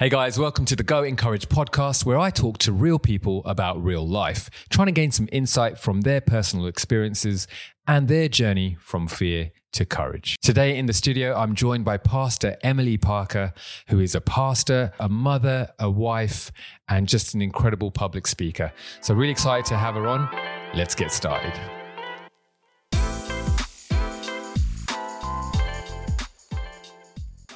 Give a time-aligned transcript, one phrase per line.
[0.00, 3.44] Hey guys, welcome to the Go In Courage podcast, where I talk to real people
[3.44, 7.46] about real life, trying to gain some insight from their personal experiences
[7.86, 10.36] and their journey from fear to courage.
[10.42, 13.54] Today in the studio, I'm joined by Pastor Emily Parker,
[13.86, 16.50] who is a pastor, a mother, a wife,
[16.88, 18.72] and just an incredible public speaker.
[19.00, 20.28] So, really excited to have her on.
[20.74, 21.52] Let's get started.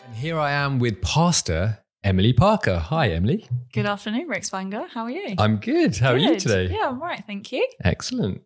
[0.07, 2.79] And here I am with Pastor Emily Parker.
[2.79, 3.47] Hi, Emily.
[3.73, 4.87] Good afternoon, Rix Banga.
[4.93, 5.35] How are you?
[5.37, 5.97] I'm good.
[5.97, 6.69] How are you today?
[6.69, 7.23] Yeah, I'm right.
[7.27, 7.67] Thank you.
[7.85, 8.43] Excellent.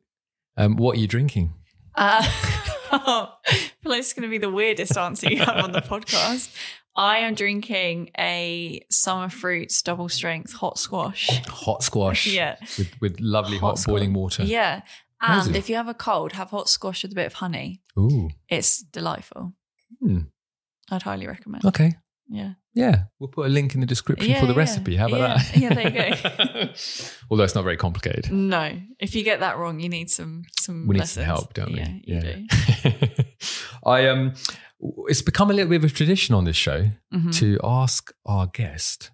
[0.57, 1.53] Um, what are you drinking?
[1.95, 2.23] Uh,
[2.93, 3.35] I
[3.83, 6.55] feel like it's going to be the weirdest answer you have on the podcast.
[6.97, 11.29] I am drinking a summer fruits double strength hot squash.
[11.47, 12.27] Hot squash.
[12.27, 12.57] Yeah.
[12.79, 14.45] With, with lovely hot, Hot boiling water.
[14.45, 14.81] Yeah.
[15.21, 17.81] And if you have a cold, have hot squash with a bit of honey.
[17.99, 18.31] Ooh.
[18.49, 19.53] It's delightful.
[20.01, 20.21] Hmm.
[20.91, 21.65] I'd highly recommend.
[21.65, 21.95] Okay.
[22.29, 22.55] Yeah.
[22.75, 23.05] Yeah.
[23.19, 24.59] We'll put a link in the description Yeah, for the yeah.
[24.59, 24.97] recipe.
[24.97, 25.37] How about Yeah.
[25.37, 25.57] that?
[25.57, 26.73] Yeah, there you go.
[27.31, 28.33] Although it's not very complicated.
[28.33, 30.87] No, if you get that wrong, you need some some.
[30.87, 31.15] We need lessons.
[31.15, 31.79] some help, don't we?
[31.79, 33.25] Yeah, you do.
[33.87, 34.33] I um
[35.09, 37.33] it's become a little bit of a tradition on this show Mhm.
[37.39, 39.11] to ask our guest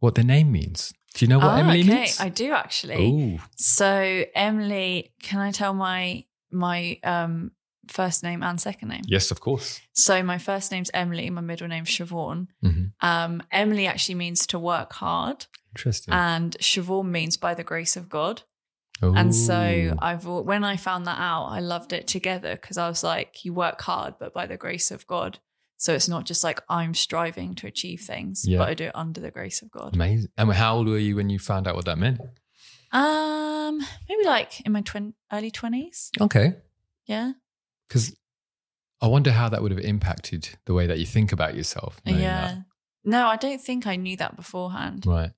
[0.00, 0.92] what their name means.
[1.14, 1.94] Do you know what Ah, Emily okay.
[1.94, 2.20] means?
[2.20, 3.06] I do actually.
[3.34, 3.38] Ooh.
[3.56, 7.50] So Emily, can I tell my my um
[7.88, 9.02] first name and second name?
[9.06, 9.80] Yes, of course.
[9.92, 12.48] So my first name's Emily, my middle name's Siobhan.
[12.62, 12.92] Mhm.
[13.00, 16.14] Um, Emily actually means to work hard, Interesting.
[16.14, 18.42] and Siobhan means by the grace of God.
[19.04, 23.02] And so I've when I found that out, I loved it together because I was
[23.02, 25.40] like, you work hard, but by the grace of God.
[25.76, 28.58] So it's not just like I'm striving to achieve things, Yeah.
[28.58, 29.94] but I do it under the grace of God.
[29.96, 30.30] Amazing.
[30.38, 32.20] And how old were you when you found out what that meant?
[32.92, 36.10] Um, maybe like in my twen- early twenties.
[36.20, 36.54] Okay.
[37.06, 37.32] Yeah.
[37.92, 38.16] Because
[39.02, 42.00] I wonder how that would have impacted the way that you think about yourself.
[42.06, 42.60] Yeah.
[43.04, 45.04] No, I don't think I knew that beforehand.
[45.04, 45.32] Right.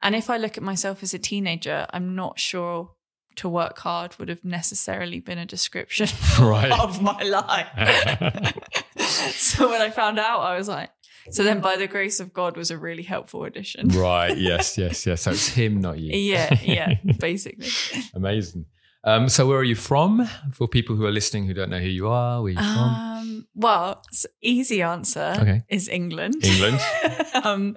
[0.00, 2.92] And if I look at myself as a teenager, I'm not sure
[3.36, 6.06] to work hard would have necessarily been a description
[6.40, 6.70] Right.
[6.70, 8.54] of my life.
[9.32, 10.90] so when I found out, I was like,
[11.30, 13.88] so then by the grace of God was a really helpful addition.
[13.88, 14.36] right.
[14.38, 15.22] Yes, yes, yes.
[15.22, 16.16] So it's him, not you.
[16.16, 17.68] Yeah, yeah, basically.
[18.14, 18.66] Amazing.
[19.04, 20.28] Um, so where are you from?
[20.52, 22.78] For people who are listening who don't know who you are, where are you from?
[22.78, 25.62] Um, well, s- easy answer Okay.
[25.68, 26.44] is England.
[26.44, 26.80] England.
[27.44, 27.76] um,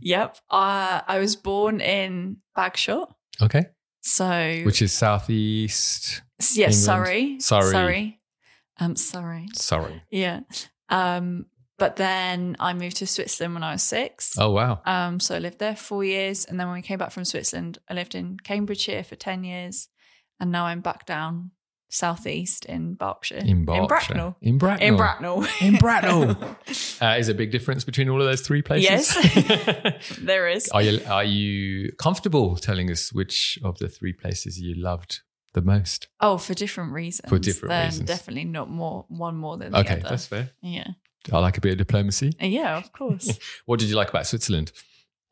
[0.00, 0.36] yep.
[0.50, 3.10] Uh, I was born in Bagshot.
[3.40, 3.66] Okay.
[4.02, 6.22] So Which is southeast.
[6.40, 6.70] S- Yeah.
[6.70, 7.40] Surrey.
[7.40, 7.70] Surrey.
[7.70, 8.20] Surrey.
[8.80, 9.48] Um, Surrey.
[9.54, 10.02] Sorry.
[10.10, 10.40] Yeah.
[10.88, 11.46] Um,
[11.78, 14.36] but then I moved to Switzerland when I was six.
[14.38, 14.80] Oh wow.
[14.86, 17.78] Um, so I lived there four years, and then when we came back from Switzerland,
[17.88, 19.88] I lived in Cambridgeshire for ten years,
[20.42, 21.52] and now I'm back down
[21.88, 23.82] southeast in Berkshire, In Berkshire.
[23.82, 24.88] in Bracknell, In Bracknell.
[24.88, 26.56] in Bracknell, In Bracknell.
[27.02, 28.88] Uh, is there a big difference between all of those three places?
[28.88, 30.16] Yes.
[30.20, 30.68] there is.
[30.68, 35.20] are you are you comfortable telling us which of the three places you loved
[35.52, 36.06] the most?
[36.20, 37.28] Oh, for different reasons.
[37.28, 38.08] For different Then reasons.
[38.08, 40.08] Definitely not more one more than the Okay, other.
[40.10, 40.50] that's fair.
[40.62, 40.88] yeah.
[41.32, 42.32] I like a bit of diplomacy.
[42.40, 43.38] Yeah, of course.
[43.66, 44.72] What did you like about Switzerland?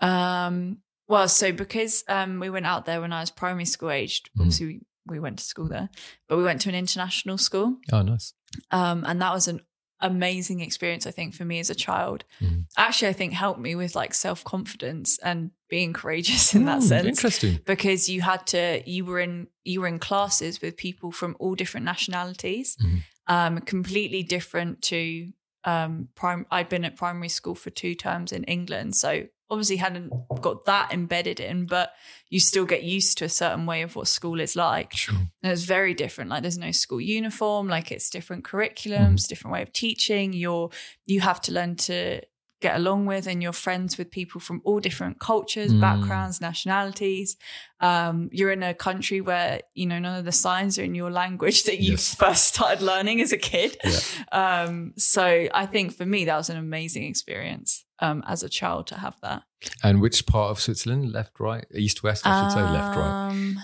[0.01, 0.79] Um,
[1.09, 4.41] well, so because um, we went out there when I was primary school aged, Mhm.
[4.41, 5.89] obviously we, we went to school there,
[6.29, 7.77] but we went to an international school.
[7.93, 8.33] Oh, nice.
[8.71, 9.61] Um, and that was an
[10.01, 12.25] amazing experience, I think, for me as a child.
[12.41, 12.65] Mhm.
[12.77, 16.89] Actually, I think helped me with like self confidence and being courageous in that Hmm,
[16.89, 17.07] sense.
[17.07, 17.61] Interesting.
[17.67, 21.55] Because you had to, you were in, you were in classes with people from all
[21.55, 23.03] different nationalities, Mhm.
[23.27, 25.33] um, completely different to
[25.65, 26.47] um, prime.
[26.51, 30.93] I'd been at primary school for two terms in England, so obviously hadn't got that
[30.93, 31.93] embedded in, but
[32.29, 34.93] you still get used to a certain way of what school is like.
[34.97, 35.17] Sure.
[35.43, 36.31] And it's very different.
[36.31, 40.33] Like there's no school uniform, like it's different curriculums, different way of teaching.
[40.33, 40.71] You're
[41.07, 42.21] you have to learn to
[42.63, 45.81] get along with and you're friends with people from all different cultures, Mm.
[45.81, 47.37] backgrounds, nationalities.
[47.81, 51.11] Um, you're in a country where, you know, none of the signs are in your
[51.11, 52.15] language that you Yes.
[52.15, 53.79] first started learning as a kid.
[53.83, 54.01] Yeah.
[54.31, 58.87] Um, so I think for me that was an amazing experience um, as a child
[58.89, 59.43] to have that.
[59.83, 61.13] And which part of Switzerland?
[61.13, 62.27] Left, right, east, west?
[62.27, 63.29] I should say left, right.
[63.31, 63.59] Um,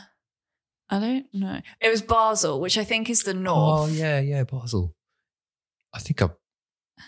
[0.89, 1.61] I don't know.
[1.81, 3.81] It was Basel, which I think is the north.
[3.91, 4.95] Oh yeah, yeah, Basel.
[5.95, 6.29] I think I.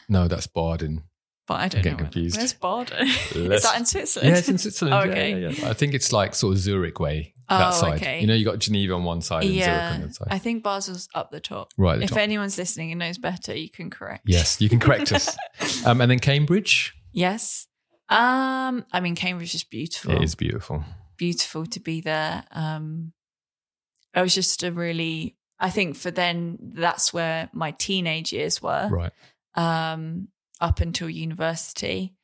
[0.08, 1.04] No, that's Baden.
[1.46, 2.04] But I don't getting know.
[2.04, 2.36] confused.
[2.36, 3.08] Where's Baden?
[3.52, 4.30] Is that in Switzerland?
[4.32, 4.94] Yeah, it's in Switzerland.
[5.00, 5.40] Oh, yeah, okay.
[5.40, 5.70] yeah, yeah.
[5.70, 7.32] I think it's like sort of Zurich way.
[7.48, 7.94] That Oh, side.
[8.02, 8.20] okay.
[8.20, 10.28] You know, you got Geneva on one side and Zurich on the other side.
[10.30, 11.70] I think Basel's up the top.
[11.78, 11.96] right.
[11.96, 12.19] the If top.
[12.19, 14.25] anyone's listening and knows better, you can correct.
[14.26, 15.34] yes, you can correct us.
[15.86, 16.94] Um, and then Cambridge.
[17.18, 17.66] Yes.
[18.08, 20.12] Um, I mean, Cambridge is beautiful.
[20.12, 20.84] It is beautiful.
[21.16, 22.44] beautiful to be there.
[22.52, 23.12] Um,
[24.14, 28.88] it was just a really, I think for then, that's where my teenage years were.
[28.90, 29.12] Right.
[29.54, 30.28] um,
[30.60, 32.14] up until university.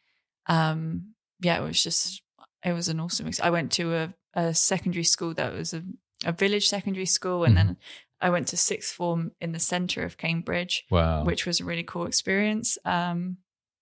[0.47, 2.23] Um, yeah, it was just
[2.65, 3.27] it was an awesome.
[3.29, 5.83] Ex- I went to a, a secondary school that was a,
[6.25, 7.67] a village secondary school, and Mm-hmm.
[7.69, 7.77] then
[8.21, 11.25] I went to sixth form in the centre of Cambridge, Wow.
[11.25, 12.77] which was a really cool experience.
[12.85, 13.37] Um,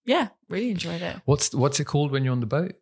[0.04, 1.16] yeah, really enjoyed it.
[1.24, 2.72] what's what's it called when you're on the boat?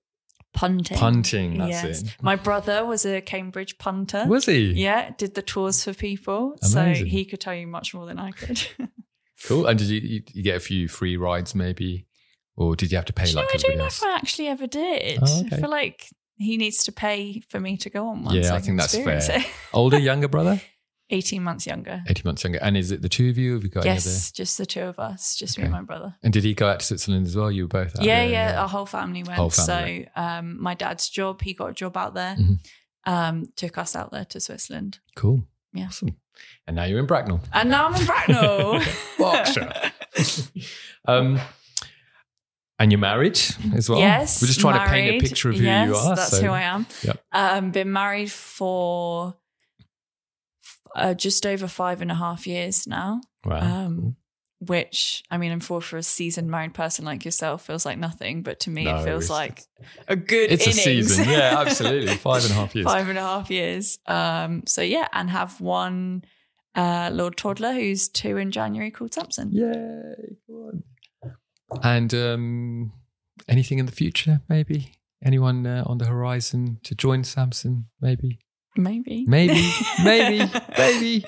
[0.52, 0.98] Punting.
[0.98, 1.58] Punting.
[1.58, 2.16] That's it.
[2.20, 4.24] My brother was a Cambridge punter.
[4.26, 4.72] Was he?
[4.72, 6.56] Yeah, did the tours for people.
[6.62, 7.04] Amazing.
[7.04, 8.60] So he could tell you much more than I could.
[9.44, 9.66] Cool.
[9.66, 12.06] And did you, you you get a few free rides maybe,
[12.56, 14.02] or did you have to pay Do you know, I don't know else?
[14.02, 15.18] if I actually ever did.
[15.22, 15.56] Oh, okay.
[15.56, 16.06] I feel like
[16.36, 18.34] he needs to pay for me to go on one.
[18.34, 19.44] Yeah, so I I, think that's fair.
[19.72, 20.60] Older, younger brother,
[21.10, 22.02] 18 months younger.
[22.08, 22.58] eighteen months younger.
[22.62, 23.54] And is it the two of you?
[23.54, 23.96] Have you got any other?
[23.96, 26.14] Yes, just the two of us, just me and my brother.
[26.22, 27.50] And did he go out to Switzerland as well?
[27.50, 29.36] You were both out yeah, there, yeah, our whole family went.
[29.38, 32.58] Whole family so um, my dad's job, he got a job out there, Mhm.
[33.06, 34.98] um, took us out there to Switzerland.
[35.16, 35.44] Cool.
[35.72, 35.86] Yeah.
[35.86, 36.16] Awesome.
[36.66, 37.40] And now you're in Bracknell.
[37.52, 38.80] And now I'm in Bracknell.
[39.18, 39.92] Berkshire.
[41.06, 41.40] um,
[42.78, 43.38] and you're married
[43.74, 43.98] as well.
[43.98, 44.40] Yes.
[44.40, 46.16] We're just trying to paint a picture of who yes, you are.
[46.16, 46.86] That's so- who I am.
[47.02, 47.24] Yep.
[47.32, 49.36] Um, been married for
[50.94, 53.20] uh, just over five and a half years now.
[53.44, 53.58] Wow.
[53.60, 54.16] Um,
[54.62, 58.42] which I mean, I'm for for a seasoned married person like yourself feels like nothing,
[58.42, 59.62] but to me No, it feels like
[60.06, 60.52] a good.
[60.52, 61.24] it's a season.
[61.30, 62.14] Yeah, absolutely.
[62.16, 62.84] Five and a half years.
[62.84, 63.98] Five and a half years.
[64.06, 66.24] Um, so yeah, and have one
[66.74, 69.50] uh, Lord toddler who's two in January called Samson.
[69.50, 70.36] Yay.
[70.46, 70.82] Go on.
[71.82, 72.92] And um,
[73.48, 74.92] anything in the future, maybe?
[75.24, 78.40] Anyone uh, on the horizon to join Samson, maybe?
[78.76, 79.24] Maybe.
[79.26, 79.72] Maybe,
[80.04, 81.24] maybe, maybe.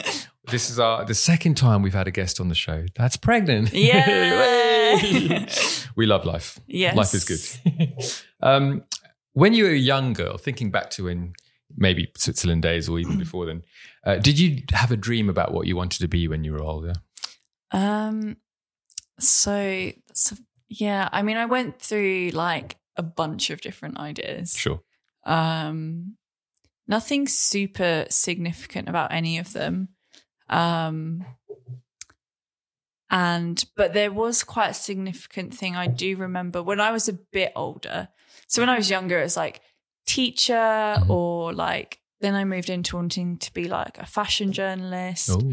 [0.49, 3.73] This is our the second time we've had a guest on the show that's pregnant.
[3.73, 5.49] Yeah.
[5.95, 6.59] We love life.
[6.67, 6.97] Yes.
[6.97, 8.03] Life is good.
[8.43, 8.83] um,
[9.35, 11.35] when you were a young girl, thinking back to in
[11.77, 13.63] maybe Switzerland days or even before then,
[14.07, 16.63] uh, did you have a dream about what you wanted to be when you were
[16.63, 16.95] older?
[17.73, 18.39] Um,
[19.19, 20.37] so, so
[20.69, 24.55] yeah, I mean, I went through like a bunch of different ideas.
[24.57, 24.81] Sure.
[25.25, 26.17] Um,
[26.89, 29.89] nothing super significant about any of them.
[30.49, 31.25] Um,
[33.11, 37.13] and but there was quite a significant thing I do remember when I was a
[37.13, 38.09] bit older.
[38.47, 39.61] So when I was younger, it was like
[40.07, 40.55] teacher
[40.99, 41.11] Mhm.
[41.11, 45.31] or like then I moved into wanting to be like a fashion journalist.
[45.31, 45.53] Oh,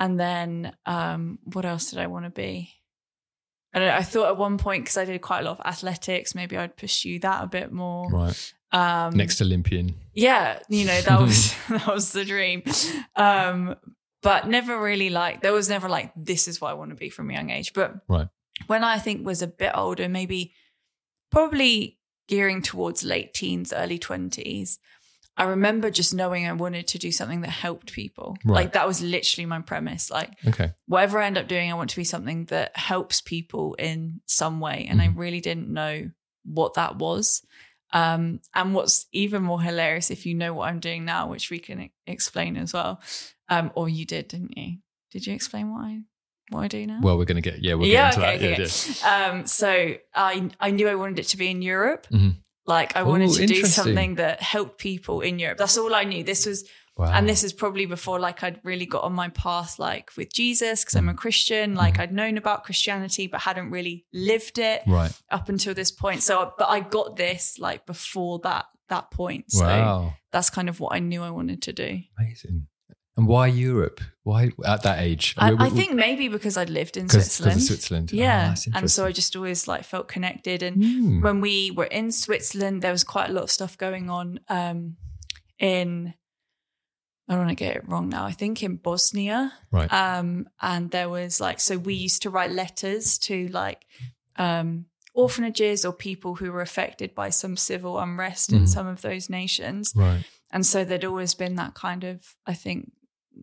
[0.00, 2.74] And then um, what else did I want to be?
[3.74, 3.90] I know.
[3.90, 6.76] I thought at one point because I did quite a lot of athletics, maybe I'd
[6.76, 8.08] pursue that a bit more.
[8.10, 8.54] right.
[8.70, 9.94] Um, Next Olympian.
[10.14, 12.62] yeah, you know that was that was the dream,
[13.16, 13.74] um,
[14.22, 17.08] but never really like there was never like this is what I want to be
[17.08, 17.72] from a young age.
[17.72, 18.28] But Right.
[18.66, 20.52] when I think was a bit older, maybe
[21.30, 21.98] probably
[22.28, 24.78] gearing towards late teens, early twenties.
[25.38, 28.36] I remember just knowing I wanted to do something that helped people.
[28.44, 28.56] Right.
[28.64, 30.10] Like that was literally my premise.
[30.10, 30.72] Like Okay.
[30.86, 34.58] whatever I end up doing, I want to be something that helps people in some
[34.60, 34.86] way.
[34.90, 35.16] And I Mhm.
[35.16, 36.10] really didn't know
[36.44, 37.42] what that was.
[37.92, 41.58] Um, and what's even more hilarious, if you know what I'm doing now, which we
[41.58, 43.00] can explain as well,
[43.48, 44.78] um, or you did, didn't you?
[45.10, 46.00] Did you explain what I
[46.50, 47.00] what I do now?
[47.02, 48.58] Well, we're going to get, yeah, we'll Yeah, get into okay, that.
[48.58, 49.02] okay.
[49.02, 49.26] Yeah, yeah.
[49.30, 52.06] Um, so I I knew I wanted it to be in Europe.
[52.10, 52.36] Mhm.
[52.68, 55.58] Like I wanted Oh, to do something that helped people in Europe.
[55.58, 56.22] That's all I knew.
[56.22, 56.64] This was
[56.98, 57.12] Wow.
[57.14, 60.82] and this is probably before like I'd really got on my path like with Jesus
[60.82, 61.16] because I'm a Mm.
[61.24, 61.74] Christian.
[61.76, 65.12] Like I'd known about Christianity but hadn't really lived it right.
[65.30, 66.22] up until this point.
[66.24, 69.44] So but I got this like before that that point.
[69.52, 70.14] So Wow.
[70.32, 71.90] that's kind of what I knew I wanted to do.
[72.18, 72.66] Amazing.
[73.18, 74.00] And why Europe?
[74.22, 75.34] Why at that age?
[75.36, 77.62] I, We- I we- think maybe because I'd lived in Switzerland.
[77.62, 78.10] Switzerland.
[78.12, 78.48] Ah, Yeah.
[78.48, 81.20] that's and so I just always like felt connected and Hmm.
[81.20, 84.96] when we were in Switzerland, there was quite a lot of stuff going on um,
[85.58, 86.14] in,
[87.28, 89.52] I don't want to get it wrong now, I think in Bosnia.
[89.72, 89.92] Right.
[89.92, 93.84] Um, and there was like, so we used to write letters to like
[94.36, 98.68] um, orphanages or people who were affected by some civil unrest in Mhm.
[98.68, 99.92] some of those nations.
[99.96, 100.24] right.
[100.50, 102.92] And so there'd always been that kind of, I think,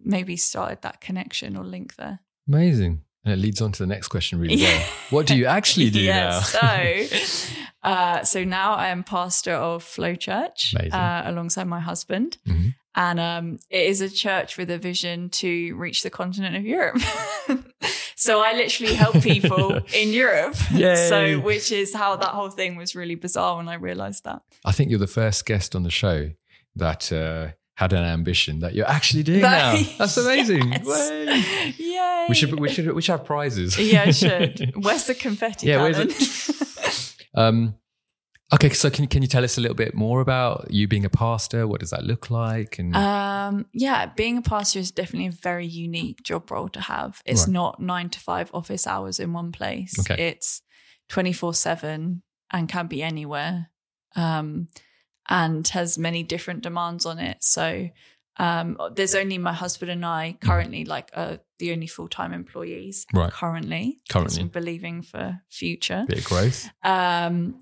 [0.04, 2.20] maybe started that connection or link there.
[2.48, 3.02] Amazing.
[3.24, 4.88] And it leads on to the next question really well.
[5.10, 6.54] What do you actually do yes.
[6.54, 7.10] now?
[7.10, 12.38] So, uh, so now I am pastor of Flow Church uh, alongside my husband.
[12.48, 12.76] Mhm.
[12.98, 17.02] And um, it is a church with a vision to reach the continent of Europe.
[18.16, 20.56] so I literally help people in Europe.
[20.72, 20.96] Yay.
[21.10, 24.44] So, which is how that whole thing was really bizarre when I realized that.
[24.64, 26.30] I think you're the first guest on the show
[26.78, 29.88] that uh, had an ambition that you're actually doing That- now.
[30.00, 30.72] That's amazing.
[30.72, 30.86] Yes.
[30.86, 31.74] Way.
[31.78, 32.26] Yay.
[32.30, 33.78] We should we should we should have prizes.
[33.78, 34.74] yeah, should.
[34.84, 35.68] Where's the confetti?
[35.68, 37.16] Yeah, where's it?
[37.36, 37.76] um,
[38.54, 41.10] okay, so can can you tell us a little bit more about you being a
[41.10, 41.68] pastor?
[41.68, 42.80] What does that look like?
[42.80, 47.22] And Um, yeah, being a pastor is definitely a very unique job role to have.
[47.26, 47.54] It's Right.
[47.54, 49.94] not nine to five office hours in one place.
[50.00, 50.30] Okay.
[50.30, 50.62] It's
[51.10, 53.70] 24 7 and can be anywhere.
[54.16, 54.70] um,
[55.30, 57.38] and has many different demands on it.
[57.42, 57.90] So
[58.38, 63.06] um, there's only my husband and I currently, like, uh, the only full time employees
[63.14, 63.32] Right.
[63.32, 64.02] currently.
[64.10, 64.44] Currently.
[64.46, 66.06] Believing for future.
[66.08, 66.70] Bit of growth.
[66.84, 67.62] Um,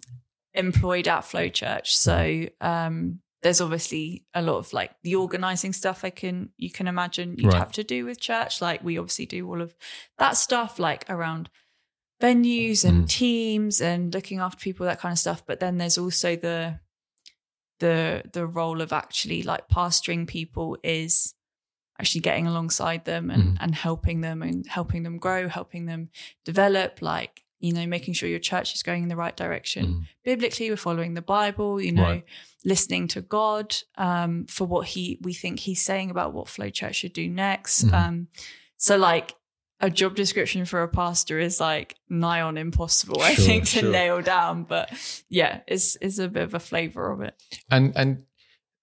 [0.56, 6.04] employed at Flow Church, so um, there's obviously a lot of like the organizing stuff.
[6.04, 7.58] I can you can imagine you'd Right.
[7.60, 8.62] have to do with church.
[8.62, 9.76] Like we obviously do all of
[10.18, 11.50] that stuff, like around
[12.22, 13.10] venues and Mm.
[13.10, 15.44] teams and looking after people, that kind of stuff.
[15.46, 16.80] But then there's also the
[17.84, 17.98] the
[18.38, 21.34] the role of actually like pastoring people is
[22.00, 23.58] actually getting alongside them and Mhm.
[23.64, 26.10] and helping them and helping them grow, helping them
[26.46, 27.34] develop, like
[27.66, 29.86] you know, making sure your church is going in the right direction.
[29.86, 30.02] Mm.
[30.26, 32.26] Biblically, we're following the Bible, you know, Right.
[32.66, 36.96] listening to God um, for what He we think He's saying about what Flow Church
[36.98, 37.86] should do next.
[37.86, 37.94] Mhm.
[38.00, 38.28] Um,
[38.78, 39.28] so, like
[39.80, 43.80] a job description for a pastor is like nigh on impossible, I Sure, think, to
[43.80, 43.92] sure.
[43.92, 44.64] nail down.
[44.64, 44.92] But
[45.30, 47.36] yeah, it's it's a bit of a flavor of it.
[47.70, 48.24] And and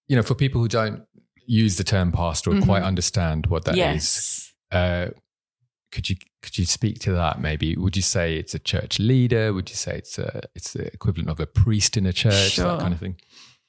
[0.09, 1.05] you know, for people who don't
[1.47, 2.65] use the term pastor or Mhm.
[2.65, 4.53] quite understand what that is, yes.
[4.73, 5.09] uh,
[5.93, 7.41] could you could you speak to that?
[7.41, 9.53] Maybe would you say it's a church leader?
[9.53, 12.53] Would you say it's a it's the equivalent of a priest in a church?
[12.53, 12.65] Sure.
[12.67, 13.17] That kind of thing.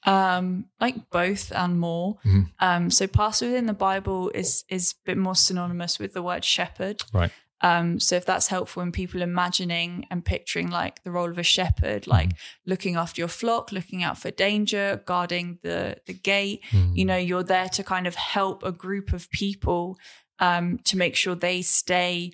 [0.04, 2.50] Um like both and more Mhm.
[2.60, 6.44] um so pastor within the bible is is a bit more synonymous with the word
[6.44, 7.30] shepherd Right.
[7.60, 11.44] um so if that's helpful in people imagining and picturing like the role of a
[11.44, 12.30] shepherd like
[12.66, 16.96] looking after your flock looking out for danger guarding the the gate Mm.
[16.96, 19.96] you know you're there to kind of help a group of people
[20.40, 22.32] um to make sure they stay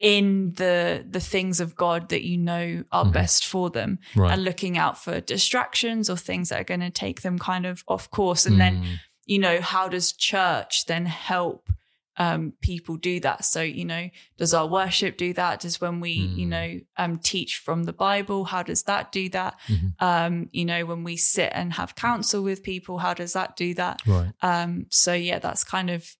[0.00, 3.12] in the the things of god that you know are Mhm.
[3.12, 4.32] best for them right.
[4.32, 7.84] and looking out for distractions or things that are going to take them kind of
[7.86, 8.46] off course.
[8.46, 8.98] And then, Mm.
[9.26, 11.68] you know, how does church then help
[12.16, 13.44] um, people do that?
[13.46, 15.60] So, you know, does our worship do that?
[15.60, 16.48] Does when we, you Mm.
[16.50, 19.58] know, um, teach from the Bible, how does that do that?
[19.68, 19.94] Mhm.
[20.00, 23.72] Um, you know, when we sit and have counsel with people, how does that do
[23.74, 24.02] that?
[24.06, 24.32] right.
[24.42, 26.14] Um, so yeah, that's kind of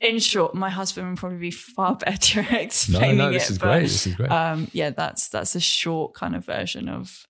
[0.00, 3.52] in short, my husband would probably be far better at No, explaining no, this it.
[3.52, 3.82] is but- great.
[3.82, 4.30] This is great.
[4.30, 7.26] um yeah that's that's a short kind of version of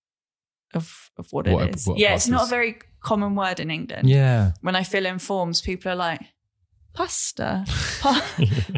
[0.75, 1.87] of of what it is.
[1.87, 4.53] What what yeah it's not a very common word in england yeah.
[4.61, 6.21] when i fill in forms people are like
[6.95, 7.65] pastor
[8.01, 8.27] pa-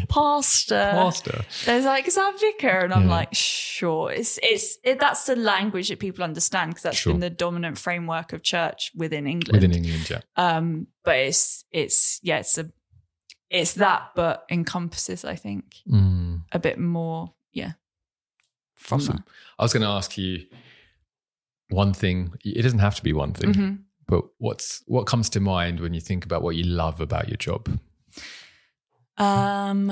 [0.09, 1.45] pastor Pastor.
[1.65, 3.11] there's like is that vicar and i'm Yeah.
[3.11, 7.13] like sure it's it's it, that's the language that people understand because that's Sure.
[7.15, 10.21] been the dominant framework of church within england Within England, yeah.
[10.37, 12.71] um but it's it's yeah it's a
[13.51, 16.43] it's that but encompasses i think Mm.
[16.53, 17.73] a bit more yeah
[18.77, 19.25] from Awesome.
[19.59, 20.47] I was going to ask you
[21.69, 22.33] one thing.
[22.45, 23.79] It doesn't have to be one thing, Mhm.
[24.07, 27.37] but what's what comes to mind when you think about what you love about your
[27.37, 27.69] job?
[29.19, 29.91] Um,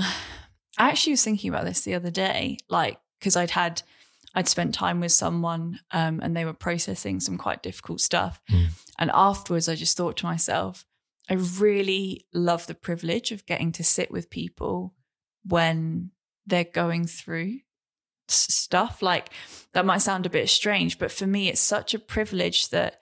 [0.79, 3.83] I actually was thinking about this the other day, like because I'd had
[4.35, 8.69] I'd spent time with someone, um, and they were processing some quite difficult stuff, Mm.
[8.99, 10.85] and afterwards, I just thought to myself,
[11.31, 14.95] I really love the privilege of getting to sit with people
[15.45, 16.11] when
[16.47, 17.59] they're going through
[18.29, 19.03] stuff.
[19.03, 19.31] Like
[19.73, 23.01] that might sound a bit strange, but for me, it's such a privilege that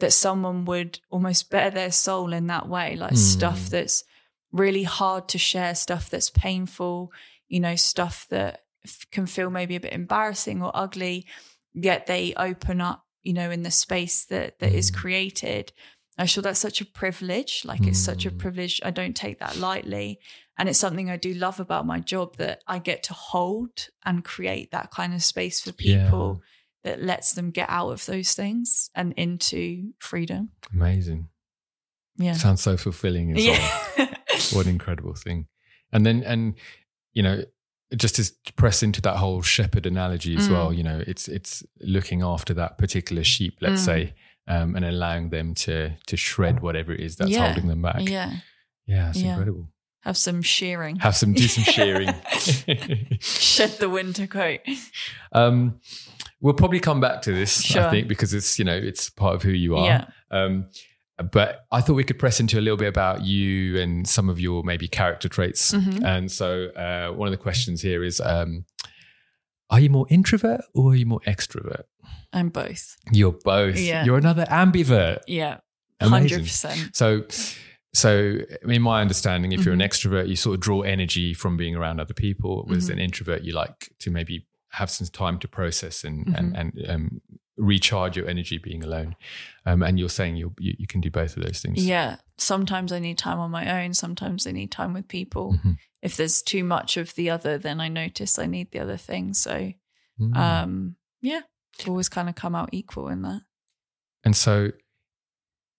[0.00, 3.16] that someone would almost bare their soul in that way, like Mm.
[3.18, 4.02] stuff that's
[4.50, 7.12] really hard to share, stuff that's painful,
[7.48, 11.26] you know, stuff that f- can feel maybe a bit embarrassing or ugly,
[11.72, 14.94] yet they open up, you know, in the space that that is Mm.
[14.96, 15.72] created.
[16.16, 17.62] I feel that's such a privilege.
[17.64, 18.38] Like it's such a Mm.
[18.38, 18.80] privilege.
[18.84, 20.20] I don't take that lightly.
[20.56, 24.22] And it's something I do love about my job that I get to hold and
[24.24, 26.04] create that kind of space for Yeah.
[26.04, 26.42] people
[26.84, 30.50] that lets them get out of those things and into freedom.
[30.72, 31.28] Amazing.
[32.16, 32.34] Yeah.
[32.34, 33.82] Sounds so fulfilling as well.
[33.98, 34.14] Yeah.
[34.52, 35.48] What an incredible thing.
[35.92, 36.54] And then, and,
[37.12, 37.42] you know,
[37.96, 40.52] just to press into that whole shepherd analogy as Mm.
[40.52, 43.84] well, you know, it's, it's looking after that particular sheep, let's Mm.
[43.84, 44.14] say,
[44.46, 47.46] um, and allowing them to, to shred whatever it is that's Yeah.
[47.46, 48.08] holding them back.
[48.08, 48.36] yeah.
[48.86, 49.08] Yeah.
[49.10, 49.30] It's Yeah.
[49.30, 49.68] incredible.
[50.02, 50.96] Have some shearing.
[50.96, 52.08] Have some, do some shearing.
[53.20, 54.60] Shed the winter coat.
[55.32, 55.80] um,
[56.40, 59.42] we'll probably come back to this, I think, because it's, you know, it's part of
[59.42, 59.86] who you are.
[59.86, 60.06] Yeah.
[60.30, 60.68] Um,
[61.32, 64.38] but I thought we could press into a little bit about you and some of
[64.40, 65.72] your maybe character traits.
[65.72, 66.04] Mhm.
[66.04, 68.64] And so, uh, one of the questions here is: um,
[69.70, 71.82] Are you more introvert or are you more extrovert?
[72.32, 72.96] I'm both.
[73.12, 73.78] You're both.
[73.78, 74.04] Yeah.
[74.04, 75.20] You're another ambivert.
[75.26, 75.58] Yeah.
[76.00, 76.40] Amazing.
[76.44, 76.94] 100%.
[76.96, 77.24] So,
[77.94, 79.88] so in my understanding, if you're an Mhm.
[79.88, 82.64] extrovert, you sort of draw energy from being around other people.
[82.66, 82.94] Whereas Mhm.
[82.94, 86.34] an introvert, you like to maybe have some time to process and Mm-hmm.
[86.34, 87.20] and, and um,
[87.56, 89.14] recharge your energy being alone.
[89.64, 91.86] Um, and you're saying you you you can do both of those things.
[91.86, 92.16] Yeah.
[92.36, 93.94] Sometimes I need time on my own.
[93.94, 95.58] Sometimes I need time with people.
[96.04, 99.34] If there's too much of the other, then I notice I need the other thing.
[99.34, 99.72] So,
[100.20, 100.36] Mm.
[100.36, 101.40] um, yeah,
[101.88, 103.42] always kind of come out equal in that.
[104.26, 104.70] and so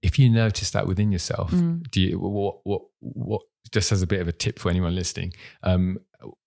[0.02, 1.90] if you notice that within yourself, Mm.
[1.90, 3.42] do you what what what
[3.72, 5.32] just as a bit of a tip for anyone listening,
[5.64, 5.98] um,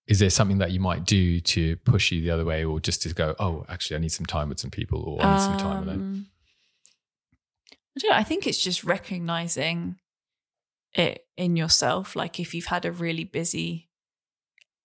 [0.07, 3.01] is there something that you might do to push you the other way, or just
[3.03, 5.57] to go, oh, actually, I need some time with some people, or I need some
[5.57, 6.01] time alone?
[6.01, 6.27] Um,
[7.95, 8.17] I don't know.
[8.17, 9.97] I think it's just recognizing
[10.93, 12.15] it in yourself.
[12.15, 13.89] Like if you've had a really busy,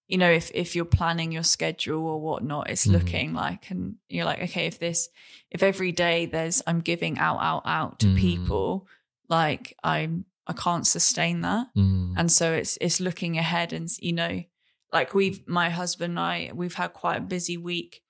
[0.07, 2.93] you know, if if you're planning your schedule or whatnot, it's Mhm.
[2.93, 5.09] looking like, and you're like, okay, if this,
[5.51, 8.17] if every day there's I'm giving out, out, out to Mm.
[8.21, 8.87] people,
[9.29, 12.15] like I'm, I can't sustain that Mm.
[12.19, 14.45] and so it's it's looking ahead and you know
[14.93, 18.03] like we've my husband and i we've had quite a busy week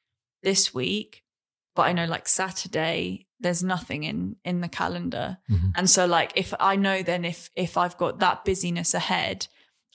[0.43, 1.23] this week
[1.77, 5.71] but i know like saturday there's nothing in in the calendar Mhm.
[5.77, 9.47] and so like if i know then if if i've got that busyness ahead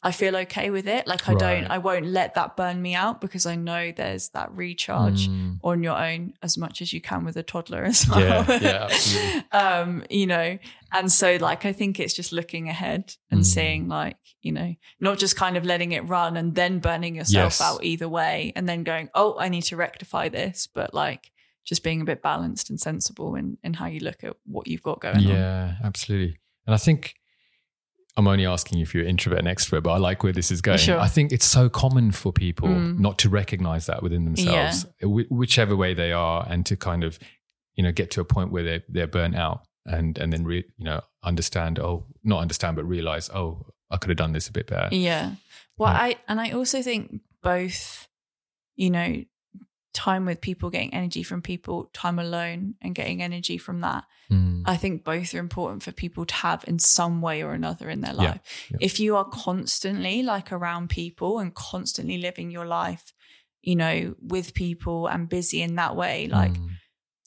[0.01, 3.19] i feel okay with it like i don't i won't let that burn me out
[3.19, 5.59] because i know there's that recharge Mm.
[5.69, 8.45] on your own as much as you can with a toddler as well.
[8.49, 9.43] Yeah, yeah, absolutely.
[9.51, 10.49] um, you know,
[10.97, 13.45] and so like I think it's just looking ahead and Mm.
[13.55, 14.71] seeing like, you know,
[15.07, 17.61] not just kind of letting it run and then burning yourself Yes.
[17.61, 21.23] out either way and then going, Oh, I need to rectify this, but like
[21.65, 24.81] just being a bit balanced and sensible in, in how you look at what you've
[24.83, 25.21] got going on.
[25.23, 26.37] Yeah, absolutely.
[26.65, 27.15] And I think
[28.17, 30.77] I'm only asking if you're introvert and extrovert, but I like where this is going.
[30.79, 30.99] Sure.
[30.99, 32.99] I think it's so common for people Mm.
[32.99, 37.17] not to recognize that within themselves, wh- whichever way they are, and to kind of,
[37.75, 40.65] you know, get to a point where they're, they're burnt out and, and then, re-
[40.77, 44.51] you know, understand, oh, not understand, but realize, oh, I could have done this a
[44.51, 44.93] bit better.
[44.93, 45.33] Yeah.
[45.77, 45.99] Well, Yeah.
[46.01, 48.07] I and I also think both,
[48.75, 49.23] you know,
[49.93, 54.05] time with people, getting energy from people, time alone and getting energy from that.
[54.31, 54.63] Mm.
[54.65, 58.01] I think both are important for people to have in some way or another in
[58.01, 58.67] their Yeah, life.
[58.71, 58.77] yeah.
[58.81, 63.13] If you are constantly like around people and constantly living your life,
[63.61, 66.69] you know, with people and busy in that way, like Mm.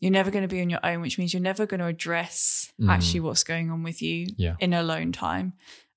[0.00, 2.72] you're never going to be on your own, which means you're never going to address
[2.80, 2.88] Mm.
[2.90, 4.54] actually what's going on with you Yeah.
[4.60, 5.54] in alone time.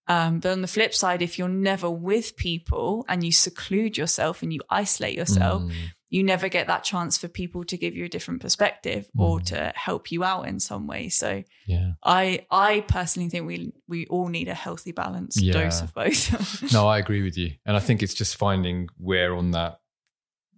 [0.08, 4.44] Um, but on the flip side, if you're never with people and you seclude yourself
[4.44, 5.72] and you isolate yourself, Mm.
[6.10, 9.46] You never get that chance for people to give you a different perspective or Mm.
[9.48, 11.10] to help you out in some way.
[11.10, 11.94] So Yeah.
[12.04, 15.54] I I personally think we we all need a healthy balanced Yeah.
[15.54, 16.72] dose of both.
[16.74, 17.54] No, I agree with you.
[17.66, 19.80] And I think it's just finding where on that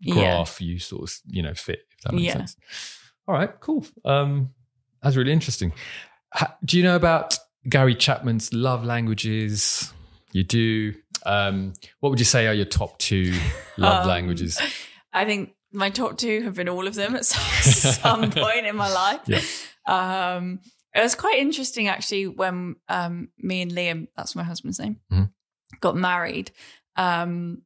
[0.02, 0.14] yeah.
[0.14, 2.34] graph you sort of you know fit if that makes Yeah.
[2.38, 2.56] sense
[3.28, 4.54] all right cool um
[5.02, 5.74] that's really interesting
[6.64, 7.36] do you know about
[7.68, 9.92] gary chapman's love languages
[10.34, 10.94] you do
[11.26, 13.34] um what would you say are your top two
[13.78, 14.60] love Um, languages
[15.13, 17.41] I think my top two have been all of them at some,
[18.22, 19.22] some point in my life.
[19.28, 19.41] Yeah.
[20.36, 20.60] Um,
[20.93, 25.32] it was quite interesting actually when um, me and Liam, that's my husband's name, Mhm.
[25.82, 26.52] got married.
[26.96, 27.62] Um,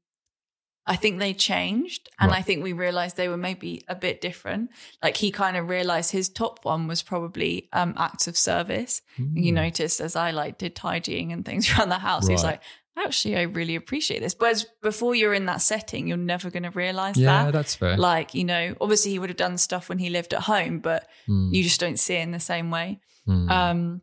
[0.87, 2.39] I think they changed, and Right.
[2.39, 4.71] I think we realized they were maybe a bit different.
[5.01, 9.01] Like he kind of realized his top one was probably um, acts of service.
[9.17, 9.55] You Mm.
[9.55, 12.61] noticed as I like did tidying and things around the house, he was like,
[12.97, 16.69] "Actually, I really appreciate this." Whereas before you're in that setting, you're never going to
[16.71, 17.45] realize yeah that.
[17.45, 20.33] Yeah, that's fair Like you know, obviously he would have done stuff when he lived
[20.33, 22.99] at home, but Mm, you just don't see it in the same way.
[23.27, 23.49] mm.
[23.49, 24.01] Um,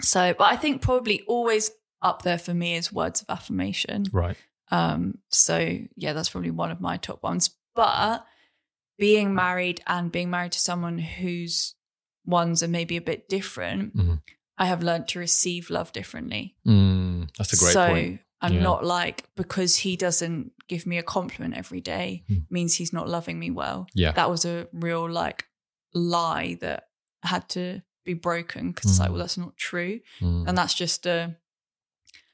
[0.00, 1.70] so, but I think probably always
[2.02, 4.04] up there for me is words of affirmation.
[4.12, 4.36] right
[4.70, 7.50] Um, so yeah, that's probably one of my top ones.
[7.74, 8.24] But
[8.98, 11.74] being married and being married to someone whose
[12.26, 14.20] ones are maybe a bit different, Mhm.
[14.58, 16.56] I have learned to receive love differently.
[16.66, 18.62] Mm, that's a great so point I'm Yeah.
[18.62, 22.38] not like because he doesn't give me a compliment every day Hmm.
[22.50, 23.86] means he's not loving me well.
[23.94, 25.44] yeah That was a real like
[25.94, 26.88] lie that
[27.22, 29.12] had to be broken because it's like, Mm.
[29.12, 31.36] well, that's not true, Mm, and that's just a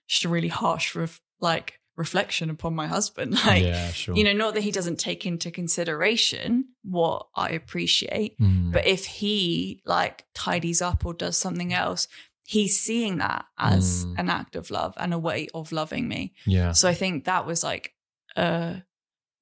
[0.07, 3.33] just a really harsh ref- like reflection upon my husband.
[3.47, 8.39] Like, yeah sure you know, not that he doesn't take into consideration what I appreciate,
[8.39, 12.09] Mm, but if he like tidies up or does something else,
[12.47, 14.15] he's seeing that as Mm.
[14.19, 16.33] an act of love and a way of loving me.
[16.47, 17.95] yeah So I think that was like
[18.37, 18.83] a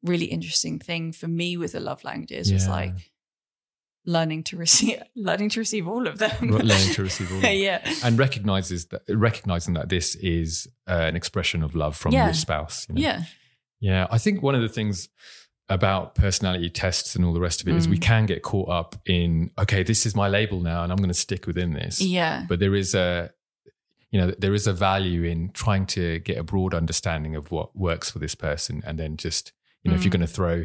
[0.03, 2.95] really interesting thing for me with the love languages was like
[4.05, 6.49] learning to receive learning to receive all of them.
[6.51, 7.57] learning to receive all of them.
[7.57, 7.81] yeah.
[8.05, 12.25] and recognizes that recognizing that this is uh, an expression of love from Yeah.
[12.27, 13.01] your spouse you know?
[13.01, 13.23] Yeah.
[13.81, 15.09] yeah i think one of the things
[15.73, 18.03] about personality tests and all the rest of it is we Mm.
[18.03, 21.23] can get caught up in okay this is my label now and i'm going to
[21.29, 22.45] stick within this Yeah.
[22.49, 23.31] but there is a
[24.11, 27.75] you know there is a value in trying to get a broad understanding of what
[27.75, 30.18] works for this person and then just you know if you're Mm.
[30.18, 30.64] going to throw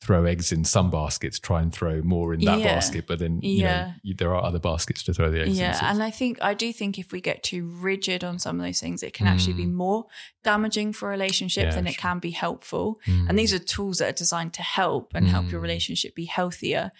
[0.00, 2.74] throw eggs in some baskets try and throw more in that Yeah.
[2.74, 3.86] basket but then you Yeah.
[3.86, 6.38] know you, there are other baskets to throw the eggs in Yeah, and I think
[6.42, 9.26] I do think if we get too rigid on some of those things, it can
[9.26, 9.72] actually be Mm.
[9.74, 10.06] more
[10.42, 13.00] damaging for a relationship Yeah, than it can be helpful.
[13.06, 13.28] Mm.
[13.28, 15.64] And these are tools that are designed to help and help your Mm.
[15.68, 16.90] relationship be healthier.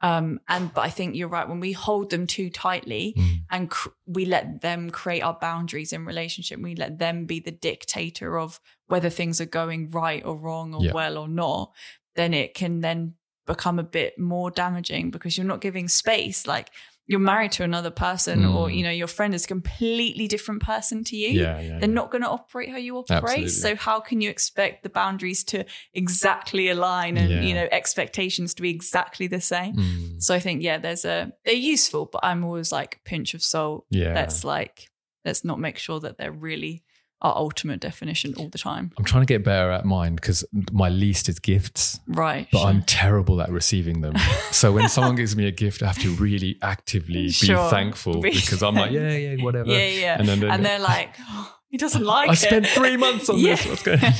[0.00, 3.40] Um, and but I think you're right when we hold them too tightly Mm.
[3.50, 6.60] and cr- we let them create our boundaries in relationship.
[6.60, 10.82] We let them be the dictator of whether things are going right or wrong or
[10.84, 10.92] Yeah.
[10.92, 11.72] well or not.
[12.16, 13.14] Then it can then
[13.46, 16.46] become a bit more damaging because you're not giving space.
[16.46, 16.70] Like
[17.06, 18.76] you're married to another person, or Mm.
[18.76, 21.28] you know your friend is a completely different person to you.
[21.30, 21.78] Yeah, yeah.
[21.78, 21.94] They're yeah.
[21.94, 23.22] not going to operate how you operate.
[23.22, 23.48] Absolutely.
[23.48, 28.62] So how can you expect the boundaries to exactly align and you know expectations to
[28.62, 29.74] be exactly the same?
[29.76, 30.22] Mm.
[30.22, 33.86] So I think yeah, there's a they're useful, but I'm always like pinch of salt.
[33.90, 34.14] Yeah.
[34.14, 34.88] Let's like
[35.24, 36.82] let's not make sure that they're really
[37.20, 38.92] our ultimate definition all the time.
[38.96, 42.46] I'm trying to get better at mine because my least is gifts, Right.
[42.52, 42.68] but sure.
[42.68, 44.14] I'm terrible at receiving them.
[44.52, 47.30] so when someone gives me a gift, I have to really actively be
[47.70, 49.68] thankful because I'm like, yeah, yeah, whatever.
[49.70, 50.16] yeah, yeah.
[50.18, 52.36] And then, and they're like, oh, he doesn't like I it.
[52.36, 53.56] spent three months on Yeah.
[53.56, 53.66] this.
[53.66, 54.12] What's going on?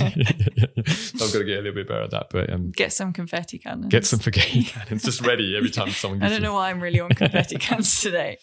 [0.87, 2.27] so I've got to get a little bit better at that.
[2.31, 3.87] But um, Get some confetti cannons.
[3.93, 6.99] get some forgetting cannons just ready every time someone I don't know why I'm really
[7.01, 8.39] on confetti cannons today.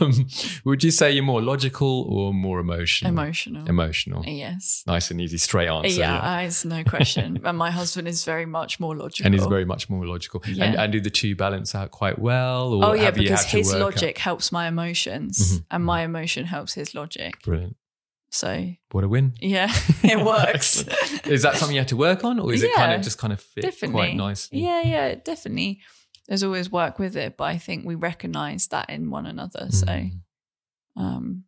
[0.00, 0.26] Um,
[0.66, 3.10] would you say you're more logical or more emotional?
[3.10, 3.66] Emotional.
[3.66, 4.22] Emotional.
[4.26, 4.82] yes.
[4.86, 5.88] Nice and easy, straight answer.
[5.88, 6.46] yeah, yeah.
[6.46, 7.40] it's no question.
[7.44, 9.24] and my husband is very much more logical.
[9.26, 10.42] and he's very much more logical.
[10.46, 10.64] Yeah.
[10.66, 12.74] And, and do the two balance out quite well?
[12.74, 15.64] Or Oh yeah, because his work out- logic helps my emotions, Mhm.
[15.70, 17.42] and my emotion helps his logic.
[17.42, 17.76] Brilliant.
[18.30, 19.32] So What a win.
[19.40, 19.72] yeah,
[20.02, 20.84] it works.
[21.26, 23.32] Is that something you had to work on, or is it kind of just kind
[23.32, 23.92] of fit definitely.
[23.94, 24.60] quite nicely?
[24.60, 25.80] Yeah, yeah, definitely.
[26.28, 29.70] There's always work with it, but I think we recognize that in one another.
[29.70, 30.20] So, Mm.
[30.96, 31.44] um,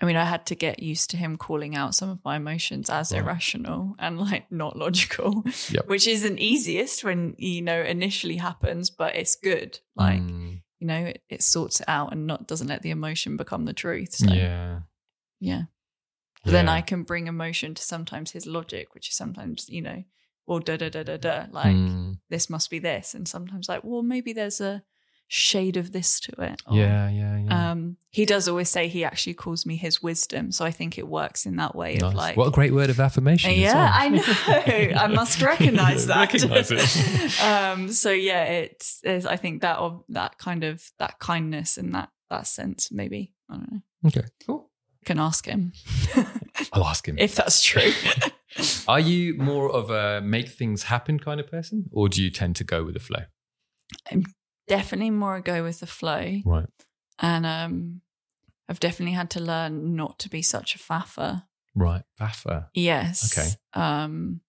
[0.00, 2.90] I mean, I had to get used to him calling out some of my emotions
[2.90, 3.20] as Right.
[3.20, 5.86] irrational and like not logical, Yep.
[5.86, 9.78] which isn't easiest when you know initially happens, but it's good.
[9.94, 13.36] Like Mm, you know, it, it sorts it out and not doesn't let the emotion
[13.36, 14.14] become the truth.
[14.14, 14.80] So, yeah.
[15.38, 15.62] yeah.
[16.44, 20.02] But then I can bring emotion to sometimes his logic, which is sometimes you know,
[20.46, 23.82] well, da da da da da, like Mm, this must be this, and sometimes like,
[23.84, 24.82] well, maybe there's a
[25.28, 26.60] shade of this to it.
[26.66, 27.70] or- yeah, yeah, yeah.
[27.70, 31.08] Um, he does always say he actually calls me his wisdom, so I think it
[31.08, 32.02] works in that way Nice.
[32.02, 32.36] of like.
[32.36, 33.52] what a great word of affirmation.
[33.54, 33.92] yeah, well.
[33.94, 34.92] I know.
[35.00, 36.32] I must recognize that.
[36.32, 37.42] Recognise it.
[37.42, 39.24] um, so yeah, it's, it's.
[39.24, 42.90] I think that of that kind of that kindness and that that sense.
[42.92, 43.80] Maybe I don't know.
[44.08, 44.68] Okay, cool.
[45.04, 45.72] Can ask him
[46.72, 47.16] I'll ask him.
[47.18, 47.90] if that's true.
[48.88, 52.56] Are you more of a make things happen kind of person, or do you tend
[52.56, 53.22] to go with the flow?
[54.10, 54.24] I'm
[54.68, 56.66] definitely more a go with the flow, Right.
[57.18, 58.00] and um,
[58.68, 61.44] I've definitely had to learn not to be such a faffer.
[61.74, 62.02] Right.
[62.20, 62.68] Baffa.
[62.74, 63.32] Yes.
[63.32, 63.82] Okay.
[63.82, 64.40] Um,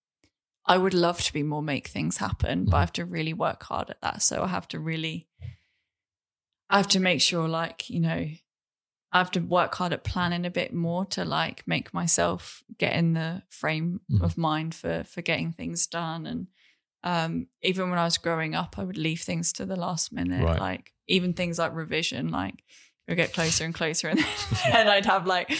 [0.66, 2.82] I would love to be more make things happen, but I Mhm.
[2.82, 4.22] have to really work hard at that.
[4.22, 5.28] So I have to really,
[6.70, 8.28] I have to make sure, like, you know,
[9.14, 12.96] I have to work hard at planning a bit more to like make myself get
[12.96, 14.20] in the frame Mhm.
[14.22, 16.26] of mind for for getting things done.
[16.26, 16.48] And
[17.04, 20.50] um, even when I was growing up, I would leave things to the last minute,
[20.50, 20.58] Right.
[20.58, 22.64] like even things like revision, like
[23.08, 24.20] would get closer and closer, and,
[24.74, 25.52] and I'd have like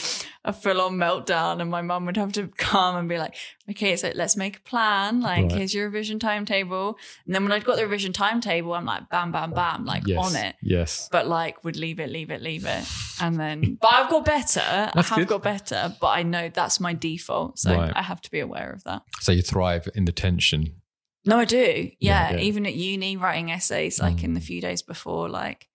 [0.46, 3.34] a full on meltdown, and my mum would have to come and be like,
[3.70, 5.20] "Okay, so let's make a plan.
[5.20, 5.52] Like, Right.
[5.52, 9.30] here's your revision timetable." And then when I'd got the revision timetable, I'm like, "Bam,
[9.30, 10.18] bam, bam!" Like yes.
[10.24, 11.08] on it Yes.
[11.12, 12.84] but like would leave it, leave it, leave it.
[13.20, 14.60] And then, but I've got better.
[14.62, 15.28] I have good.
[15.28, 17.58] got better, but I know that's my default.
[17.58, 17.92] So Right.
[17.94, 19.02] I have to be aware of that.
[19.20, 20.80] So you thrive in the tension.
[21.26, 21.90] No, I do.
[22.00, 22.36] Yeah, Yeah.
[22.36, 22.42] yeah.
[22.42, 24.44] Even at uni, writing essays, like in the Mm.
[24.44, 25.68] few days before, like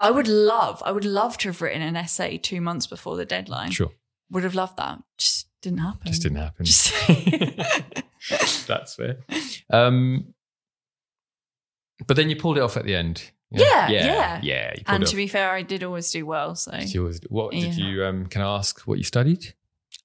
[0.00, 3.24] I would love, I would love to have written an essay two months before the
[3.26, 3.70] deadline.
[3.70, 3.90] Sure.
[4.30, 4.98] Would have loved that.
[5.18, 6.06] Just didn't happen.
[6.06, 6.64] Just didn't happen.
[6.64, 6.92] Just-
[8.66, 9.18] That's fair.
[9.70, 10.34] Um,
[12.06, 13.30] but then you pulled it off at the end.
[13.50, 14.40] Yeah, yeah, yeah.
[14.42, 14.72] yeah.
[14.78, 16.54] You pulled and to be fair, I did always do well.
[16.54, 17.20] So It's yours.
[17.28, 18.04] What did you?
[18.04, 19.54] Um, can I ask what you studied?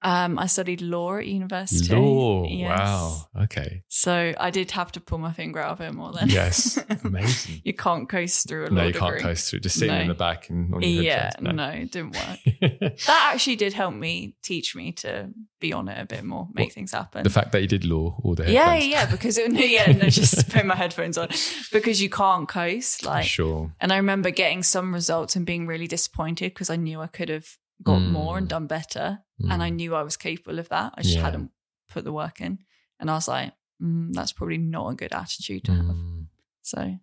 [0.05, 1.93] Um, I studied law at university.
[1.95, 2.45] Law.
[2.47, 2.69] Yes.
[2.79, 3.25] Wow.
[3.43, 3.81] Okay.
[3.87, 6.77] So I did have to pull my finger out of it more than Yes.
[7.03, 7.61] Amazing.
[7.63, 9.59] you can't coast through a law no, you can't coast through.
[9.61, 11.55] Just sitting in the back and on your Yeah, headphones.
[11.55, 11.69] no.
[11.69, 12.95] it didn't work.
[13.07, 16.67] That actually did help me teach me to be on it a bit more, make
[16.67, 17.23] What, things happen.
[17.23, 20.49] the fact that you did law all the yeah, yeah, because it, yeah, no, just
[20.49, 21.29] put my headphones on
[21.71, 23.05] because you can't coast.
[23.05, 23.71] Like, sure.
[23.81, 27.29] and I remember getting some results and being really disappointed because I knew I could
[27.29, 27.47] have
[27.83, 28.11] got Mm.
[28.11, 29.75] more and done better, and I Mm.
[29.75, 30.93] knew I was capable of that.
[30.97, 31.21] I just Yeah.
[31.23, 31.51] hadn't
[31.89, 32.59] put the work in,
[32.99, 35.85] and I was like, mm, that's probably not a good attitude to have.
[35.95, 36.27] Mm.
[36.61, 36.99] So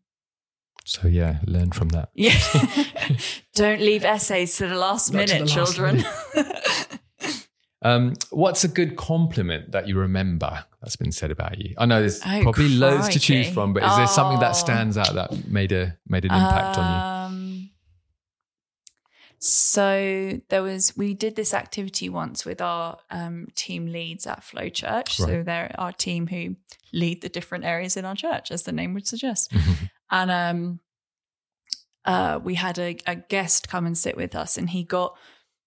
[0.85, 2.11] So yeah, learn from that.
[2.15, 2.33] yeah,
[3.55, 6.05] don't leave essays to the last Not minute, the last children.
[7.85, 11.75] Um, what's a good compliment that you remember that's been said about you?
[11.77, 14.53] I know there's Oh, probably loads to choose from, but is there something that Oh.
[14.53, 16.93] stands out that made a made an impact on Um,
[19.44, 24.68] so there was we did this activity once with our um, team leads at Flow
[24.68, 25.16] Church.
[25.16, 26.55] So they're our team who
[26.92, 29.52] lead the different areas in our church, as the name would suggest.
[29.52, 29.61] you?
[30.12, 30.81] and um,
[32.05, 35.16] uh, we had a, a guest come and sit with us, and he got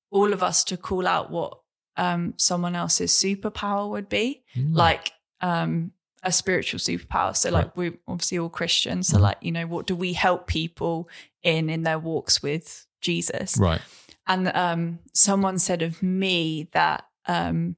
[0.09, 1.59] all of us to call out what
[1.97, 4.73] um, someone else's superpower would be, Mm.
[4.73, 5.11] like
[5.41, 5.91] um,
[6.23, 7.35] a spiritual superpower.
[7.35, 9.07] So, like, we're obviously all Christians.
[9.09, 9.21] So, Mhm.
[9.21, 11.09] like, you know, what do we help people
[11.43, 13.57] in in their walks with Jesus?
[13.57, 13.81] right.
[14.27, 17.75] And um, someone said of me that um,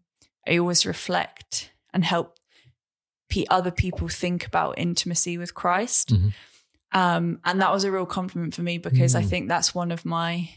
[0.47, 2.37] I always reflect and help
[3.29, 6.13] pe other people think about intimacy with Christ.
[6.13, 6.33] Mhm.
[6.93, 9.29] Um, and that was a real compliment for me because I Mm.
[9.29, 10.49] think that's one of my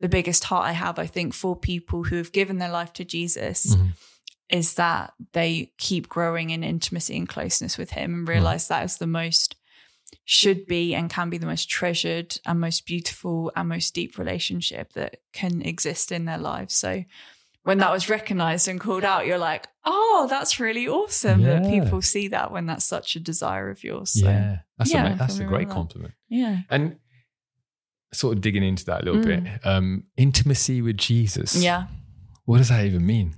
[0.00, 0.96] the biggest heart I have.
[1.00, 3.94] I think for people who have given their life to Jesus Mhm.
[4.48, 8.98] is that they keep growing in intimacy and closeness with Him and realize that is
[8.98, 9.56] the most
[10.24, 14.92] should be and can be the most treasured and most beautiful and most deep relationship
[14.92, 16.74] that can exist in their lives.
[16.74, 17.04] So
[17.62, 22.00] when that was recognized and called out, you're like, oh, that's really awesome that people
[22.02, 24.10] see that when that's such a desire of yours.
[24.20, 24.58] So, yeah.
[24.78, 25.74] That's, yeah, a, that's a great that.
[25.74, 26.14] compliment.
[26.28, 26.60] yeah.
[26.70, 26.96] And
[28.12, 29.44] sort of digging into that a little Mm.
[29.44, 31.56] bit, um, intimacy with Jesus.
[31.62, 31.88] Yeah.
[32.46, 33.34] What does that even mean?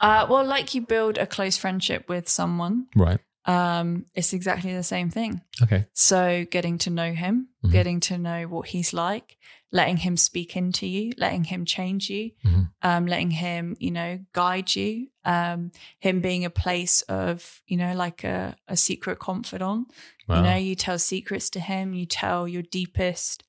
[0.00, 3.18] Uh, well, like you build a close friendship with someone, Right.
[3.48, 5.40] Um, it's exactly the same thing.
[5.62, 5.86] Okay.
[5.94, 7.72] So getting to know him, Mhm.
[7.72, 9.36] getting to know what he's like,
[9.72, 12.70] letting him speak into you, letting him change you, Mhm.
[12.82, 17.94] um, letting him, you know, guide you, um, him being a place of, you know,
[17.94, 19.90] like a, a secret confidant.
[20.28, 20.36] Wow.
[20.36, 23.44] You know, you tell secrets to him, you tell your deepest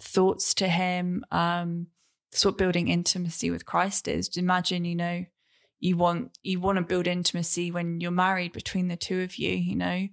[0.00, 1.24] thoughts to him.
[1.30, 1.88] Um,
[2.30, 4.36] that's what building intimacy with Christ is.
[4.36, 5.24] Imagine, you know,
[5.80, 9.50] you want you want to build intimacy when you're married between the two of you,
[9.50, 10.08] you know.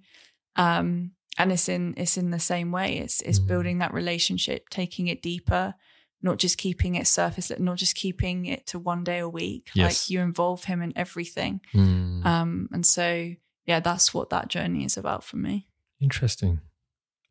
[0.56, 2.98] Um, and it's in it's in the same way.
[2.98, 3.46] It's it's Mhm.
[3.46, 5.74] building that relationship, taking it deeper,
[6.22, 9.70] not just keeping it surface, not just keeping it to one day a week.
[9.74, 9.84] Yes.
[9.86, 11.60] Like you involve him in everything.
[11.74, 12.24] Mm.
[12.26, 13.34] Um, and so
[13.66, 15.68] yeah, that's what that journey is about for me.
[16.00, 16.60] Interesting.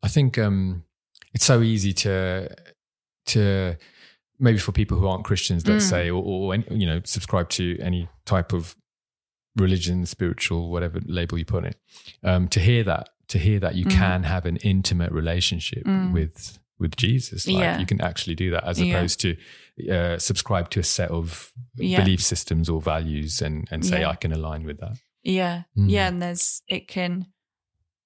[0.02, 0.84] I think um,
[1.34, 2.48] it's so easy to
[3.26, 3.76] to
[4.38, 5.90] maybe for people who aren't Christians, let's Mm.
[5.90, 8.76] say, or, or any- you know, subscribe to any type of
[9.56, 11.76] religion, spiritual, whatever label you put on it,
[12.22, 13.90] um, to hear that, to hear that you Mm.
[13.90, 16.12] can have an intimate relationship Mm.
[16.12, 17.80] with with Jesus, like Yeah.
[17.80, 18.94] you can actually do that, as Yeah.
[18.94, 19.36] opposed to
[19.90, 22.00] uh, subscribe to a set of Yeah.
[22.00, 24.10] belief systems or values and and say Yeah.
[24.10, 24.96] I can align with that.
[25.24, 25.64] Yeah.
[25.76, 25.90] Mm.
[25.90, 26.06] Yeah.
[26.06, 27.26] And there's it can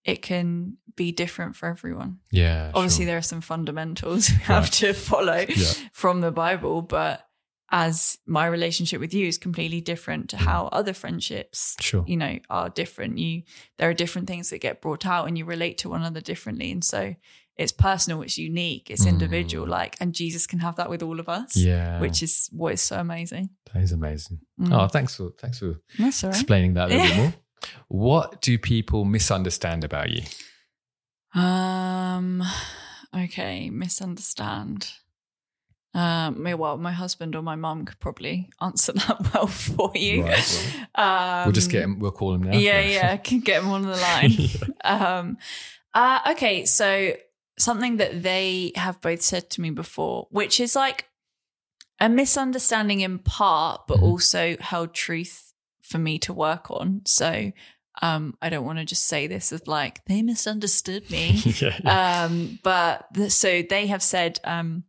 [0.04, 2.18] it can be different for everyone.
[2.30, 3.10] Yeah, Obviously sure.
[3.10, 4.72] there are some fundamentals we have Right.
[4.72, 5.72] to follow Yeah.
[5.92, 7.26] from the Bible, but
[7.70, 10.40] as my relationship with you is completely different to Mm.
[10.40, 12.04] how other friendships sure.
[12.06, 13.42] you know are different you
[13.78, 16.70] there are different things that get brought out and you relate to one another differently
[16.70, 17.14] and so
[17.56, 19.70] it's personal it's unique it's individual Mm.
[19.70, 22.82] like and jesus can have that with all of us Yeah, which is what is
[22.82, 24.40] so amazing that is amazing.
[24.60, 24.70] Mm.
[24.74, 25.80] Oh, thanks for thanks for
[26.28, 27.34] explaining that a little bit more.
[27.88, 30.22] What do people misunderstand about you?
[31.34, 32.42] um
[33.16, 34.92] okay misunderstand
[35.94, 40.74] um well my husband or my mum could probably answer that well for you Right,
[40.94, 41.98] um we'll just get him.
[41.98, 42.58] We'll call him now.
[42.58, 44.36] yeah yeah can get him on the line
[44.84, 45.38] um
[45.94, 47.14] uh okay so
[47.58, 51.06] something that they have both said to me before which is like
[52.00, 54.02] a misunderstanding in part but Mhm.
[54.02, 55.51] also held truth
[55.82, 57.02] for me to work on.
[57.04, 57.52] So
[58.00, 61.32] um i don't want to just say this as like they misunderstood me.
[61.44, 62.24] Yeah, yeah.
[62.24, 64.84] um but the, so they have said um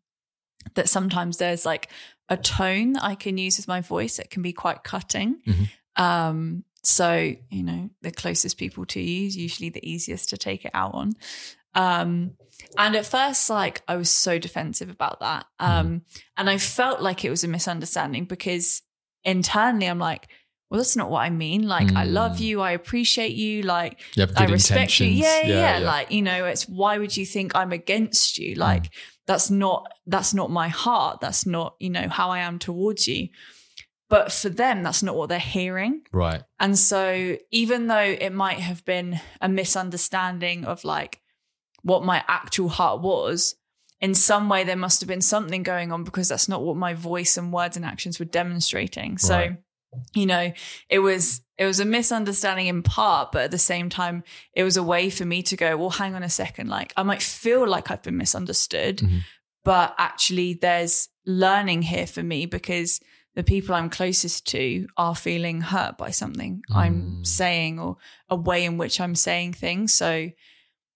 [0.75, 1.89] that sometimes there's like
[2.29, 5.41] a tone that i can use with my voice that can be quite cutting.
[5.45, 5.67] Mhm.
[6.01, 10.63] um so you know the closest people to you is usually the easiest to take
[10.63, 11.11] it out on.
[11.75, 12.37] Um
[12.77, 15.45] and at first like i was so defensive about that.
[15.59, 16.03] Um
[16.37, 18.81] and i felt like it was a misunderstanding because
[19.25, 20.29] internally i'm like
[20.73, 22.39] well that's not what i mean like i love Mm.
[22.41, 25.05] you i appreciate you like you I respect you.
[25.05, 25.19] intentions.
[25.19, 28.55] Yeah, yeah, Like, you know, it's why would you think I'm against you?
[28.55, 28.91] Like,
[29.27, 31.21] that's not that's not my heart.
[31.21, 33.29] That's not, you know, how I am towards you.
[34.09, 36.01] But for them, that's not what they're hearing.
[36.11, 36.41] right.
[36.59, 41.21] And so even though it might have been a misunderstanding of like
[41.83, 43.55] what my actual heart was,
[44.01, 46.93] in some way there must have been something going on because that's not what my
[46.93, 49.17] voice and words and actions were demonstrating.
[49.17, 49.57] So, Right.
[50.13, 50.51] You know,
[50.89, 54.23] it was it was a misunderstanding in part, but at the same time,
[54.55, 57.03] it was a way for me to go, well, hang on a second, like I
[57.03, 59.21] might feel like I've been misunderstood, Mhm.
[59.63, 62.99] but actually there's learning here for me because
[63.35, 67.27] the people I'm closest to are feeling hurt by something I'm Mm.
[67.27, 67.97] saying or
[68.29, 69.93] a way in which I'm saying things.
[69.93, 70.29] So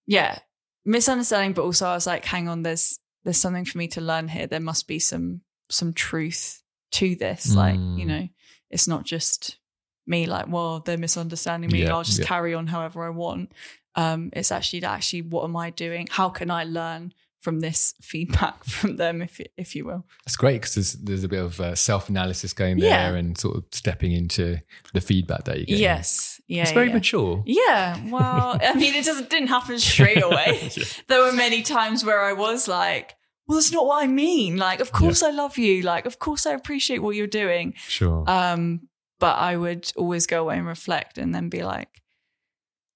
[0.05, 0.39] yeah,
[0.85, 4.29] misunderstanding, but also I was like, hang on, there's there's something for me to learn
[4.29, 4.47] here.
[4.47, 7.53] There must be some some truth to this.
[7.53, 8.07] Like, you Mm.
[8.07, 8.27] know,
[8.69, 9.57] it's not just
[10.05, 11.83] me like, well, they're misunderstanding me.
[11.83, 12.25] Yeah, I'll just yeah.
[12.25, 13.51] carry on however I want.
[13.95, 16.07] um, it's actually actually what am I doing?
[16.09, 20.05] How can I learn from this feedback from them, if if you will?
[20.25, 23.17] That's great because there's there's a bit of uh, self analysis going there Yeah.
[23.19, 24.59] and sort of stepping into
[24.93, 25.79] the feedback that you get.
[25.79, 27.43] Yes, yeah, it's very mature.
[27.45, 30.69] Yeah, well, I mean, it doesn't didn't happen straight away.
[31.07, 33.15] There were many times where I was like,
[33.47, 35.81] "Well, that's not what I mean." Like, of course I love you.
[35.81, 37.73] Like, of course I appreciate what you're doing.
[37.87, 38.23] Sure.
[38.29, 41.89] Um, but I would always go away and reflect, and then be like,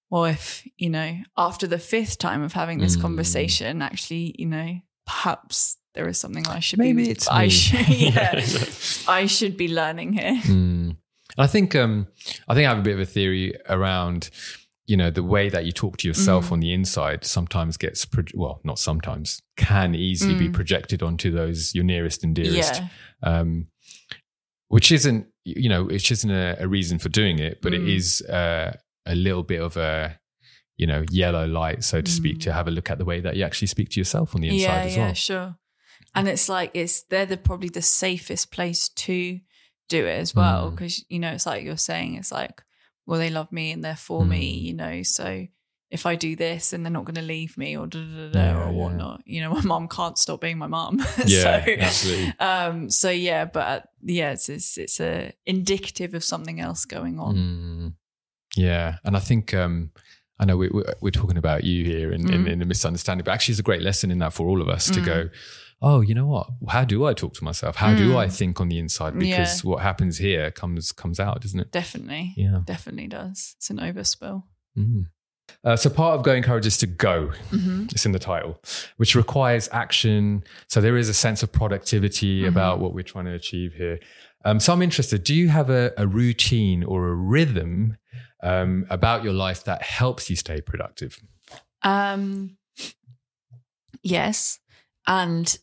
[0.10, 3.02] "Well, if you know, after the fifth time of having this Mm.
[3.02, 7.10] conversation, actually, you know, perhaps there is something I should Maybe be.
[7.16, 7.50] it's I me.
[7.50, 8.46] should, yeah,
[9.08, 10.40] I should be learning here.
[10.44, 10.98] Mm.
[11.38, 12.08] I think um,
[12.48, 14.30] I think I have a bit of a theory around
[14.88, 16.52] you know the way that you talk to yourself Mm.
[16.54, 20.54] on the inside sometimes gets pro- well not sometimes can easily be Mm.
[20.54, 22.88] projected onto those your nearest and dearest Yeah,
[23.24, 23.67] um,
[24.67, 27.96] which isn't you know which isn't a, a reason for doing it but it Mm.
[27.96, 30.20] is uh, a little bit of a
[30.78, 32.41] you know yellow light so to speak Mm.
[32.44, 34.48] to have a look at the way that you actually speak to yourself on the
[34.50, 35.56] inside yeah, as yeah, well sure.
[36.15, 39.39] And it's like it's they're the probably the safest place to
[39.89, 40.72] do it as well Mm.
[40.72, 42.63] because you know it's like you're saying it's like
[43.06, 44.62] well they love me and they're for me Mm.
[44.64, 45.48] you know so
[45.90, 48.30] if I do this and they're not going to leave me or da, da, da,
[48.32, 48.78] da, Yeah, or yeah.
[48.80, 53.10] whatnot you know my mom can't stop being my mom yeah so absolutely um so
[53.10, 57.94] yeah but uh, yeah it's it's, it's a indicative of something else going on Mm.
[58.58, 59.92] Yeah, and I think um,
[60.38, 62.52] I know we, we, we're talking about you here in, in, Mm.
[62.52, 64.90] in a misunderstanding, but actually, it's a great lesson in that for all of us
[64.92, 65.06] to Mm.
[65.06, 65.30] go.
[65.84, 66.48] Oh, you know what?
[66.70, 67.76] How do I talk to myself?
[67.78, 68.17] How do Mm.
[68.17, 69.17] I think on the inside?
[69.17, 71.72] Because what happens here comes comes out, doesn't it?
[71.72, 72.62] definitely Yeah.
[72.65, 74.44] definitely does it's an overspill
[74.78, 75.06] Mm.
[75.65, 77.32] Uh, so part of Go In Courage is to go.
[77.50, 78.62] hmm It's in the title,
[78.98, 80.44] which requires action.
[80.70, 82.48] So there is a sense of productivity Mhm.
[82.48, 84.00] about what we're trying to achieve here.
[84.46, 85.24] Um, so I'm interested.
[85.26, 87.98] Do you have a, a routine or a rhythm
[88.44, 91.20] um, about your life that helps you stay productive?
[91.84, 92.58] Um,
[94.04, 94.60] yes.
[95.06, 95.58] And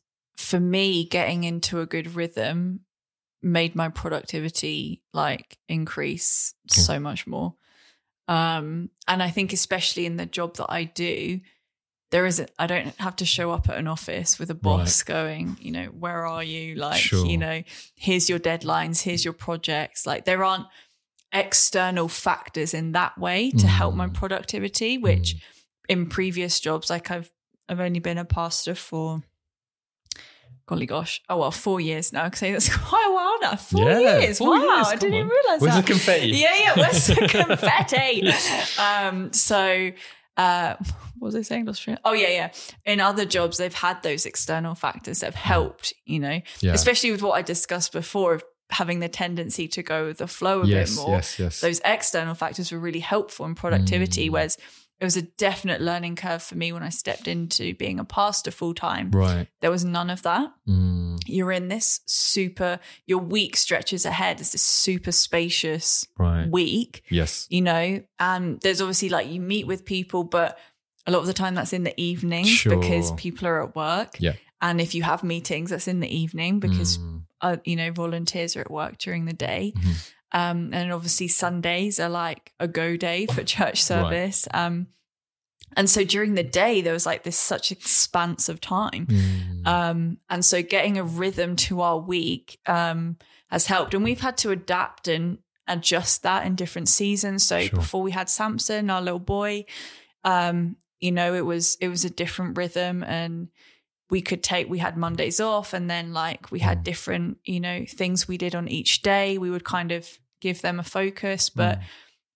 [0.49, 2.81] for me, getting into a good rhythm
[3.43, 6.81] made my productivity like increase Okay.
[6.81, 7.55] so much more.
[8.27, 11.41] Um, and I think especially in the job that I do,
[12.11, 15.57] there isn't I don't have to show up at an office with a boss going,
[15.61, 16.75] you know, where are you?
[16.75, 17.27] Like, Sure.
[17.27, 17.63] you know,
[17.95, 20.07] here's your deadlines, here's your projects.
[20.07, 20.67] Like there aren't
[21.33, 24.15] external factors in that way to help my Mm.
[24.15, 25.37] productivity, which
[25.89, 27.31] in previous jobs, like I've
[27.69, 29.23] I've only been a pastor for
[30.69, 32.25] golly gosh, oh well, four years now.
[32.29, 33.57] Because that's quite a while now.
[33.57, 34.39] Four Yeah, years.
[34.39, 35.87] four wow, years, I didn't even realize Where's that.
[35.87, 36.29] the confetti?
[36.29, 38.31] Yeah, yeah, where's the confetti?
[38.81, 39.91] Um, so
[40.37, 40.75] uh
[41.19, 41.67] what was I saying?
[41.75, 42.53] Train- Oh yeah, yeah.
[42.85, 46.75] In other jobs, they've had those external factors that have helped, you know, Yeah.
[46.75, 50.61] especially with what I discussed before of having the tendency to go with the flow
[50.63, 51.61] a yes, bit more yes, yes.
[51.63, 54.29] those external factors were really helpful in productivity.
[54.29, 54.33] Mm.
[54.33, 54.59] Whereas
[55.01, 58.51] it was a definite learning curve for me when I stepped into being a pastor
[58.51, 59.11] full time.
[59.13, 59.47] right.
[59.61, 60.53] There was none of that.
[60.69, 66.49] Mm, You're in this super, your week stretches ahead It's this super spacious right.
[66.51, 67.47] week, Yes.
[67.51, 70.59] you know, and there's obviously like you meet with people, but
[71.07, 72.77] a lot of the time that's in the evening Sure.
[72.79, 74.17] because people are at work.
[74.19, 74.35] Yeah.
[74.61, 78.57] And if you have meetings, that's in the evening because Mm, uh, you know, volunteers
[78.57, 79.73] are at work during the day.
[79.77, 80.11] Mhm.
[80.33, 84.47] Um, and obviously Sundays are like a go day for church service.
[84.53, 84.89] Um,
[85.77, 89.07] and so during the day, there was like this such expanse of time.
[89.07, 93.17] mm, Um, and so getting a rhythm to our week um,
[93.51, 93.95] has helped.
[93.95, 97.45] And we've had to adapt and adjust that in different seasons.
[97.45, 97.79] So Sure.
[97.81, 99.67] before we had Samson, our little boy,
[100.25, 103.49] um, you know, it was it was a different rhythm and
[104.11, 106.85] we could take we had Mondays off and then like we had Mm.
[106.85, 109.37] different, you know, things we did on each day.
[109.39, 110.09] We would kind of
[110.41, 111.51] give them a focus.
[111.51, 111.83] But Mm.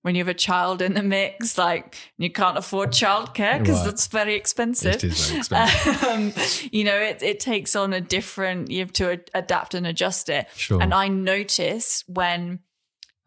[0.03, 3.85] when you have a child in the mix, like you can't afford childcare because Right.
[3.87, 4.97] that's very expensive.
[4.97, 6.03] It is very expensive.
[6.05, 6.33] um,
[6.73, 10.49] you know, it, it takes on a different, you have to adapt and adjust it.
[10.57, 10.83] sure.
[10.83, 12.61] And I notice when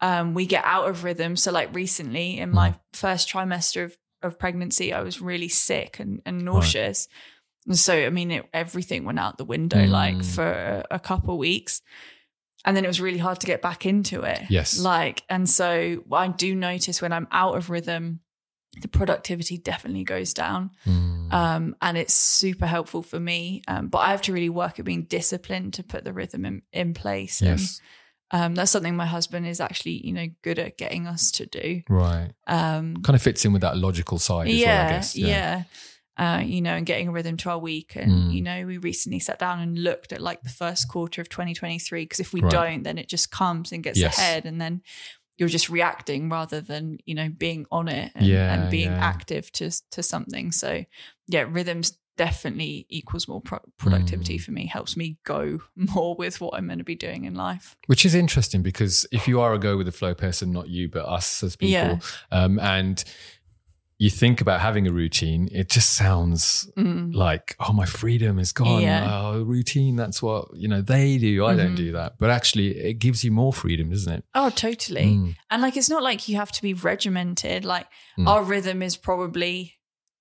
[0.02, 1.36] um, we get out of rhythm.
[1.36, 2.80] So, like recently in my Mm.
[2.92, 7.08] first trimester of, of pregnancy, I was really sick and, and nauseous.
[7.66, 10.24] And so, I mean, it, everything went out the window like Mm.
[10.24, 11.82] for a, couple weeks.
[12.64, 14.40] And then it was really hard to get back into it.
[14.48, 14.78] Yes.
[14.78, 18.20] Like, and so I do notice when I'm out of rhythm,
[18.82, 20.70] the productivity definitely goes down.
[20.84, 23.62] Mm, Um, and it's super helpful for me.
[23.68, 26.62] Um, but I have to really work at being disciplined to put the rhythm in,
[26.72, 27.40] in place.
[27.40, 27.80] yes.
[28.32, 31.46] And um, that's something my husband is actually, you know, good at getting us to
[31.46, 31.82] do.
[31.88, 32.32] Right.
[32.48, 35.16] Um, Kind of fits in with that logical side as yeah, well, I guess.
[35.16, 35.62] yeah.
[36.18, 37.92] Uh, you know, and getting a rhythm to our week.
[37.94, 38.32] And, Mm.
[38.34, 42.04] you know, we recently sat down and looked at like the first quarter of 2023.
[42.04, 42.50] Because if we Right.
[42.50, 44.16] don't, then it just comes and gets Yes.
[44.16, 44.46] ahead.
[44.46, 44.80] And then
[45.36, 49.04] you're just reacting rather than you know being on it and, Yeah, and being yeah.
[49.06, 50.82] active to to something so
[51.28, 54.40] yeah rhythms definitely equals more pro- productivity Mm.
[54.40, 57.76] for me helps me go more with what i'm going to be doing in life
[57.86, 60.88] Which is interesting because if you are a go with the flow person, not you,
[60.88, 61.98] but us as people, Yeah.
[62.30, 63.04] um, and
[63.98, 67.14] you think about having a routine, it just sounds Mm.
[67.14, 68.82] like, oh, my freedom is gone.
[68.82, 69.08] Yeah.
[69.10, 71.46] Oh, routine, that's what, you know, they do.
[71.46, 71.76] I don't Mhm.
[71.76, 72.18] do that.
[72.18, 74.24] But actually, it gives you more freedom, doesn't it?
[74.34, 75.34] oh totally Mm.
[75.50, 77.86] and like it's not like you have to be regimented like
[78.18, 78.28] Mm.
[78.28, 79.72] our rhythm is probably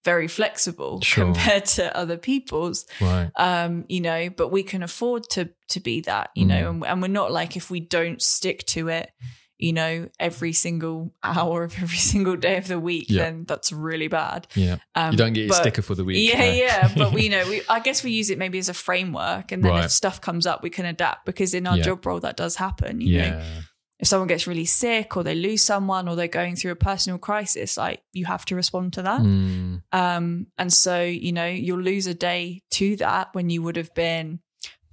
[0.06, 1.26] very flexible Sure.
[1.26, 3.30] compared to other people's Right.
[3.38, 6.70] um you know but we can afford to to be that you know Mm.
[6.70, 9.10] and, and we're not like if we don't stick to it
[9.58, 13.24] you know every single hour of every single day of the week Yeah.
[13.24, 14.78] then that's really bad Yeah.
[14.96, 16.30] um, You don't get your but- sticker for the week.
[16.32, 16.52] yeah no.
[16.52, 19.52] yeah but we you know we i guess we use it maybe as a framework
[19.52, 19.86] and then Right.
[19.86, 21.84] if stuff comes up we can adapt because in our Yeah.
[21.84, 23.62] job role that does happen you know yeah.
[24.00, 27.18] if someone gets really sick or they lose someone or they're going through a personal
[27.18, 29.82] crisis like you have to respond to that Mm.
[29.94, 33.94] um, and so, you know, you'll lose a day to that when you would have
[33.94, 34.40] been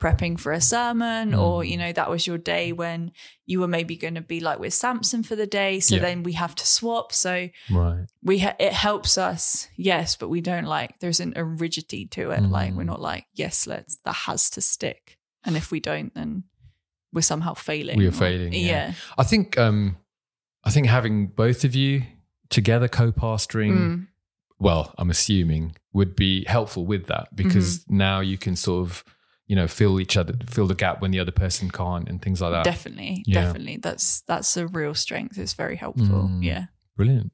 [0.03, 1.68] prepping for a sermon, or, Mm.
[1.70, 3.12] you know, that was your day when
[3.46, 5.78] you were maybe going to be like with Samson for the day.
[5.80, 6.03] So Yeah.
[6.03, 7.12] then we have to swap.
[7.12, 8.07] So Right.
[8.22, 12.30] we, ha- it helps us, yes, but we don't like, there isn't a rigidity to
[12.32, 12.42] it.
[12.42, 12.86] Like, we're Mm.
[12.94, 15.18] not like, yes, let's, that has to stick.
[15.44, 16.44] And if we don't, then
[17.12, 17.98] we're somehow failing.
[17.98, 18.61] We are failing, yeah.
[18.61, 18.92] Yeah.
[19.18, 19.96] I think um
[20.64, 22.03] I think having both of you
[22.48, 24.07] together co-pastoring, Mm.
[24.59, 27.96] well, I'm assuming would be helpful with that because Mm-hmm.
[27.96, 29.05] now you can sort of,
[29.53, 32.40] you know, fill each other fill the gap when the other person can't and things
[32.40, 32.64] like that.
[32.64, 33.22] Definitely.
[33.26, 33.42] Yeah.
[33.42, 33.76] Definitely.
[33.86, 35.36] That's, that's a real strength.
[35.36, 36.22] It's very helpful.
[36.30, 36.42] Mm.
[36.42, 36.64] Yeah.
[36.96, 37.32] Brilliant.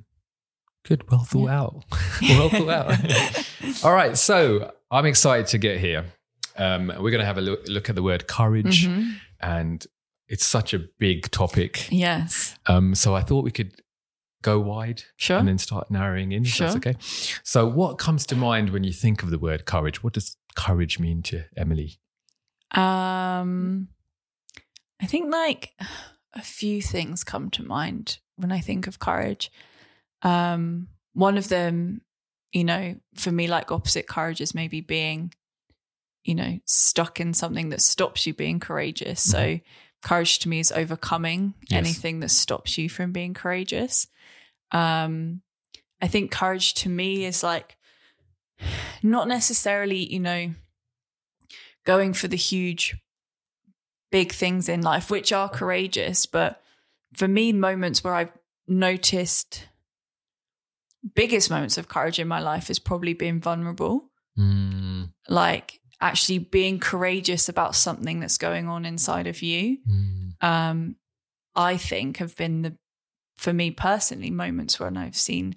[0.88, 1.08] Good.
[1.10, 1.60] Well thought Yeah.
[1.60, 1.84] out.
[2.22, 3.84] well thought out.
[3.84, 4.16] All right.
[4.18, 6.06] So I'm excited to get here.
[6.56, 9.14] Um, we're going to have a look, look at the word courage, Mhm.
[9.40, 9.86] and
[10.26, 11.86] it's such a big topic.
[11.90, 12.56] Yes.
[12.66, 13.72] Um, so I thought we could
[14.42, 15.38] go wide Sure.
[15.38, 16.42] and then start narrowing in.
[16.44, 16.78] If that's Sure.
[16.78, 16.96] okay.
[17.44, 20.02] So, what comes to mind when you think of the word courage?
[20.02, 22.00] What does courage mean to Emily?
[22.72, 23.88] Um,
[25.00, 25.72] I think like
[26.34, 29.50] a few things come to mind when I think of courage.
[30.22, 32.02] Um, one of them,
[32.52, 35.32] you know, for me, like opposite courage is maybe being,
[36.24, 39.22] you know, stuck in something that stops you being courageous.
[39.22, 39.60] So,
[40.02, 41.78] courage to me is overcoming Yes.
[41.78, 44.06] anything that stops you from being courageous.
[44.70, 45.42] Um,
[46.00, 47.76] I think courage to me is like
[49.02, 50.52] not necessarily, you know,
[51.88, 52.94] going for the huge,
[54.12, 56.26] big things in life, which are courageous.
[56.26, 56.60] But
[57.16, 58.32] for me, moments where I've
[58.68, 59.66] noticed
[61.14, 66.78] biggest moments of courage in my life is probably being vulnerable, Mm, like actually being
[66.78, 69.78] courageous about something that's going on inside of you.
[69.88, 70.96] mm, Um,
[71.56, 72.76] I think have been the,
[73.36, 75.54] for me personally, moments when I've seen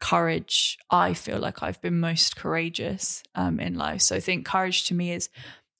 [0.00, 0.78] courage.
[0.90, 4.02] I feel like I've been most courageous um, in life.
[4.02, 5.28] So I think courage to me is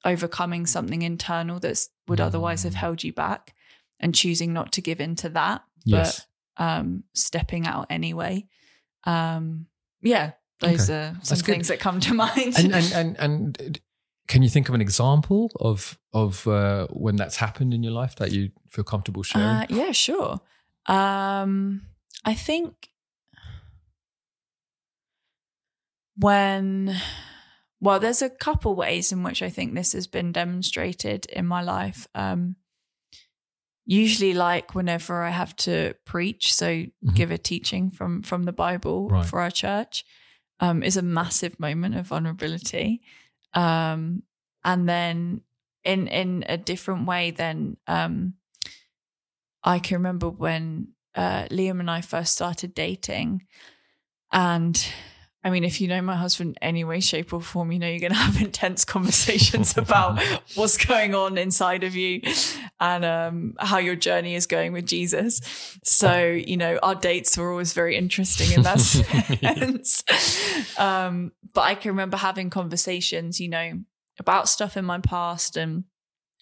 [0.05, 3.55] overcoming something internal that would otherwise have held you back
[4.01, 6.27] and choosing not to give in to that, yes.
[6.57, 8.47] but um, stepping out anyway.
[9.05, 9.67] Um,
[10.03, 10.95] yeah, those Okay.
[10.95, 11.53] are some That's good.
[11.53, 12.55] things that come to mind.
[12.59, 13.17] And, and and
[13.59, 13.81] and
[14.29, 18.17] can you think of an example of of uh, when that's happened in your life
[18.17, 19.47] that you feel comfortable sharing?
[19.47, 20.41] Uh, yeah, sure.
[20.87, 21.83] Um,
[22.25, 22.89] I think
[26.17, 26.95] when,
[27.81, 31.63] well, there's a couple ways in which I think this has been demonstrated in my
[31.63, 32.07] life.
[32.15, 32.57] Um,
[33.85, 36.85] usually, like whenever I have to preach, so
[37.15, 39.27] give a teaching from from the Bible Right.
[39.27, 40.05] for our church,
[40.61, 43.03] um, is a massive moment of vulnerability.
[43.53, 44.23] Um,
[44.65, 45.43] and then
[45.85, 48.35] in in a different way, then um,
[49.63, 53.47] I can remember when uh, Liam and I first started dating,
[54.33, 54.87] and
[55.47, 57.99] I mean, if you know my husband any way, shape, or form, you know you're
[58.01, 60.23] going to have intense conversations about
[60.55, 62.23] what's going on inside of you
[62.81, 65.41] and um, how your journey is going with Jesus.
[65.85, 70.03] So, you know, our dates were always very interesting in that sense.
[70.79, 73.81] um, but I can remember having conversations, you know,
[74.19, 75.85] about stuff in my past and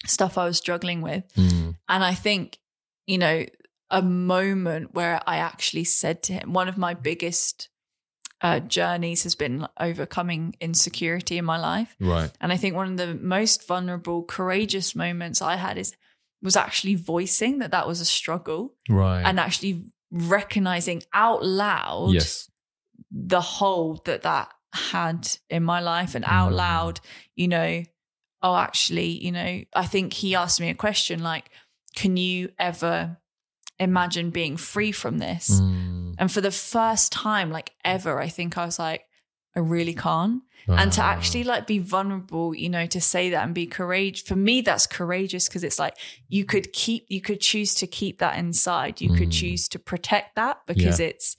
[0.05, 1.23] stuff I was struggling with.
[1.35, 2.57] Mm, And I think,
[3.05, 3.45] you know,
[3.89, 7.69] a moment where I actually said to him, one of my biggest
[8.43, 11.95] uh, journeys has been overcoming insecurity in my life.
[11.99, 12.29] right.
[12.41, 15.95] And I think one of the most vulnerable, courageous moments I had is
[16.41, 19.23] was actually voicing that that was a struggle Right.
[19.23, 22.49] and actually recognizing out loud yes.
[23.09, 26.55] the hold that that had in my life and out Mm.
[26.55, 26.99] loud,
[27.35, 27.83] you know,
[28.41, 31.49] oh, actually, you know, I think he asked me a question like,
[31.95, 33.17] can you ever
[33.79, 35.49] imagine being free from this.
[35.59, 35.92] Mm.
[36.17, 39.05] And for the first time, like ever, I think I was like,
[39.55, 40.41] I really can't.
[40.67, 44.25] And to actually like be vulnerable, you know, to say that and be courageous.
[44.25, 45.95] For me, that's courageous because it's like
[46.29, 49.01] you could keep, you could choose to keep that inside.
[49.01, 49.39] You could Mm.
[49.39, 51.35] choose to protect that because it's,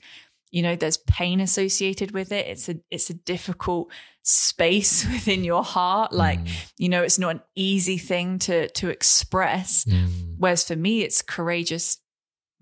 [0.51, 2.47] you know, there's pain associated with it.
[2.47, 3.91] It's a, it's a difficult
[4.23, 6.13] space within your heart.
[6.13, 6.73] Like, Mm.
[6.79, 9.85] you know, it's not an easy thing to to express.
[9.87, 10.35] Mm.
[10.39, 11.99] Whereas for me, it's courageous.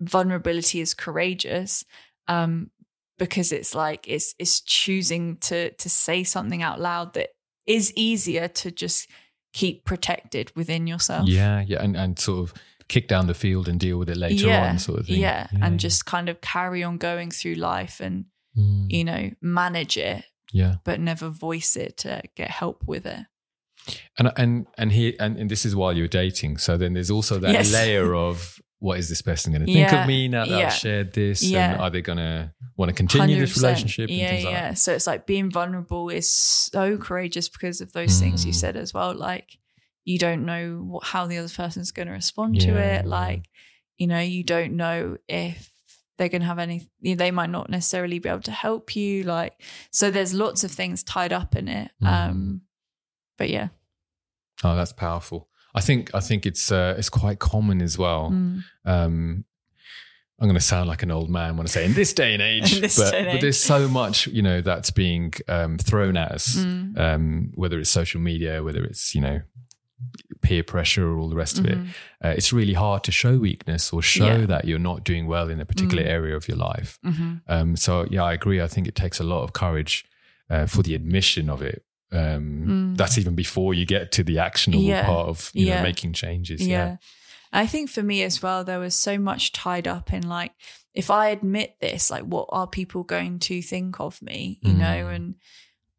[0.01, 1.85] Vulnerability is courageous
[2.27, 2.69] um,
[3.17, 7.29] because it's like it's it's choosing to to say something out loud that
[7.65, 9.09] is easier to just
[9.53, 11.27] keep protected within yourself.
[11.29, 12.53] Yeah, yeah, and, and sort of
[12.89, 15.19] kick down the field and deal with it later yeah, on, sort of thing.
[15.21, 18.25] yeah, and just kind of carry on going through life and
[18.55, 18.85] Mm.
[18.91, 23.25] you know manage it, yeah, but never voice it to get help with it.
[24.19, 26.57] and and and here and, and this is while you're dating.
[26.59, 27.73] So then there's also that Yes.
[27.73, 30.65] layer of what is this person going to think Yeah, of me now that yeah.
[30.67, 31.41] I've shared this?
[31.41, 31.71] Yeah.
[31.71, 33.61] And are they going to want to continue this 100%.
[33.63, 34.09] relationship?
[34.09, 34.51] And Yeah, like yeah.
[34.71, 34.77] that?
[34.77, 38.55] So it's like being vulnerable is so courageous because of those things you Mm.
[38.55, 39.15] said as well.
[39.15, 39.57] Like
[40.03, 43.05] you don't know what, how the other person's going to respond to it.
[43.05, 43.45] Like
[43.97, 45.71] you know, you don't know if
[46.17, 46.89] they're going to have any.
[47.01, 49.23] They might not necessarily be able to help you.
[49.23, 49.53] Like
[49.91, 51.89] so, there's lots of things tied up in it.
[52.03, 52.07] Mm.
[52.07, 52.61] Um,
[53.37, 53.69] but yeah,
[54.61, 55.47] Oh, that's powerful.
[55.75, 58.29] I think I think it's uh, it's quite common as well.
[58.31, 58.63] Mm.
[58.85, 59.45] Um,
[60.39, 62.41] I'm going to sound like an old man when I say in this day and
[62.53, 63.41] age, but, day and but age.
[63.41, 66.97] there's so much you know that's being um, thrown at us, Mm.
[66.99, 69.41] um, whether it's social media, whether it's you know
[70.41, 71.77] peer pressure or all the rest of it.
[71.77, 71.87] Mhm.
[72.23, 74.45] Uh, it's really hard to show weakness or show Yeah.
[74.47, 76.07] that you're not doing well in a particular Mm.
[76.17, 76.99] area of your life.
[77.05, 77.41] Mhm.
[77.47, 78.59] Um, so yeah, I agree.
[78.61, 80.05] I think it takes a lot of courage
[80.49, 81.85] uh, for the admission of it.
[82.13, 82.97] Um, Mm.
[82.97, 85.05] That's even before you get to the actionable Yeah.
[85.05, 86.65] part of you know making changes.
[86.65, 86.85] yeah.
[86.87, 86.97] Yeah.
[87.51, 90.51] I think for me as well, there was so much tied up in like,
[90.95, 94.59] if I admit this, like, what are people going to think of me?
[94.61, 95.15] You know, Mm.
[95.15, 95.35] and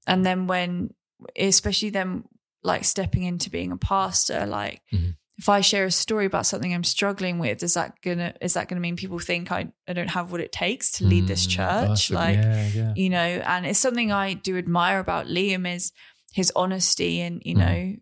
[0.07, 0.91] and then when,
[1.37, 2.25] especially then,
[2.63, 4.83] like stepping into being a pastor, like.
[4.93, 5.17] Mhm.
[5.37, 8.69] If I share a story about something I'm struggling with, is that gonna is that
[8.69, 11.51] gonna mean people think I, I don't have what it takes to lead this Mm,
[11.51, 11.89] church?
[11.89, 12.93] that's like, yeah, yeah.
[12.95, 15.91] you know and it's something i do admire about liam is
[16.33, 17.59] his honesty and you Mhm.
[17.59, 17.97] know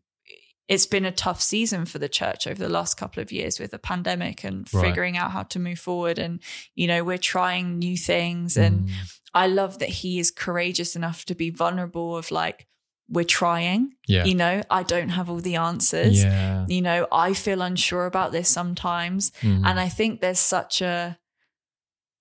[0.69, 3.71] it's been a tough season for the church over the last couple of years with
[3.73, 4.87] the pandemic and Right.
[4.87, 6.41] figuring out how to move forward and
[6.75, 8.91] you know we're trying new things and Mm,
[9.35, 12.67] i love that he is courageous enough to be vulnerable of like
[13.13, 16.65] we're trying yeah, you know i don't have all the answers yeah.
[16.69, 21.19] you know i feel unsure about this sometimes Mm, and I think there's such a,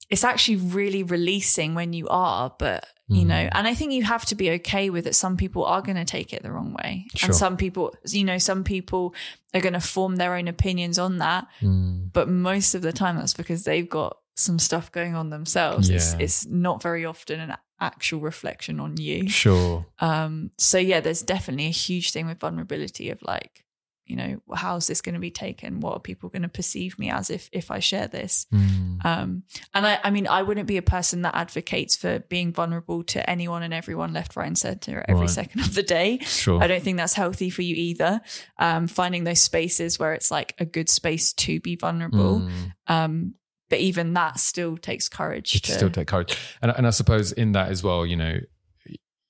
[0.10, 3.50] it's actually really releasing when you are, but you know, Mm.
[3.56, 5.16] and I think you have to be okay with it.
[5.16, 7.08] Some people are going to take it the wrong way.
[7.16, 7.28] Sure.
[7.28, 9.14] And some people, you know, some people
[9.54, 11.46] are going to form their own opinions on that.
[11.62, 15.90] mm, But most of the time, that's because they've got some stuff going on themselves.
[15.90, 17.52] It's, it's not very often an
[17.82, 19.28] actual reflection on you.
[19.28, 19.86] sure.
[20.00, 23.66] Um, so yeah, there's definitely a huge thing with vulnerability of like,
[24.06, 25.80] you know, how's this going to be taken?
[25.80, 28.46] What are people going to perceive me as if if I share this?
[28.54, 32.52] Mm, Um, and I, I mean, I wouldn't be a person that advocates for being
[32.52, 35.30] vulnerable to anyone and everyone left, right, and center every Right.
[35.30, 36.18] second of the day.
[36.24, 36.62] sure.
[36.62, 38.22] I don't think that's healthy for you either.
[38.60, 42.42] Um, finding those spaces where it's like a good space to be vulnerable.
[42.42, 42.74] Mm.
[42.88, 43.34] Um,
[43.72, 47.32] but even that still takes courage it to still take courage and, and i suppose
[47.32, 48.38] in that as well you know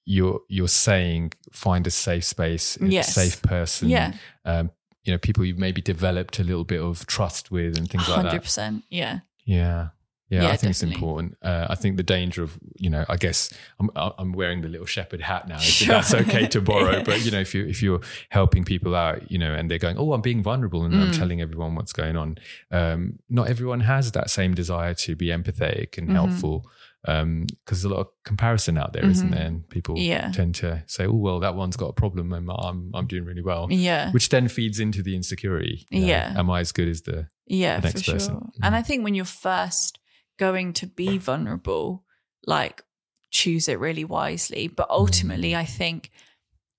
[0.04, 3.14] you're you're saying find a safe space a Yes.
[3.14, 4.14] safe person Yeah.
[4.46, 4.72] um
[5.04, 8.18] you know people you've maybe developed a little bit of trust with and things like
[8.18, 8.26] that.
[8.30, 8.84] hundred percent.
[8.89, 9.20] Yeah.
[9.46, 9.89] yeah
[10.32, 11.38] yeah, Yeah, I think it's important.
[11.42, 14.88] Uh, I think the danger of, you know, I guess I'm I'm wearing the little
[14.88, 15.58] shepherd hat now.
[15.60, 15.90] Sure.
[15.96, 17.04] That's okay to borrow, Yeah.
[17.04, 19.98] but you know, if you if you're helping people out, you know, and they're going,
[20.00, 21.18] oh, I'm being vulnerable, and I'm Mm.
[21.18, 22.38] telling everyone what's going on.
[22.72, 26.14] Um, not everyone has that same desire to be empathetic and Mhm.
[26.14, 26.66] helpful,
[27.04, 29.32] because there's a lot of comparison out there, not Mhm.
[29.32, 29.46] there?
[29.48, 30.32] And people Yeah.
[30.32, 33.42] tend to say, oh, well, that one's got a problem, and I'm I'm doing really
[33.42, 34.12] well, Yeah.
[34.12, 35.86] which then feeds into the insecurity.
[35.92, 36.34] you know, Yeah.
[36.38, 38.14] am I as good as the Yeah, the for next sure.
[38.16, 38.36] person.
[38.36, 38.50] Mm.
[38.64, 40.00] And I think when you're first
[40.42, 42.04] going to be vulnerable,
[42.48, 42.82] like
[43.30, 44.68] choose it really wisely.
[44.68, 44.96] But Mm.
[45.02, 46.10] ultimately, I think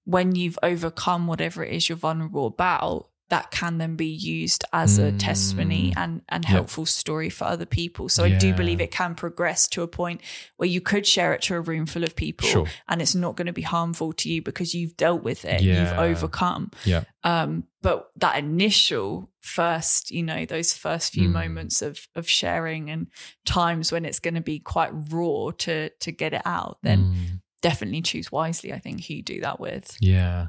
[0.04, 4.06] when you've overcome whatever it is you're vulnerable about, that can then be
[4.36, 5.18] used as a Mm.
[5.18, 6.50] testimony and and Yeah.
[6.50, 8.08] helpful story for other people.
[8.10, 10.20] So I do believe it can progress to a point
[10.58, 12.66] where you could share it to a room full of people Sure.
[12.88, 15.80] and it's not going to be harmful to you because you've dealt with it, Yeah.
[15.80, 16.70] you've overcome.
[16.84, 21.32] yeah Um, but that initial first, you know, those first few Mm.
[21.32, 23.06] moments of of sharing and
[23.46, 27.40] times when it's going to be quite raw to to get it out, then Mm.
[27.62, 28.72] definitely choose wisely.
[28.74, 29.96] I think who you do that with.
[30.00, 30.48] Yeah,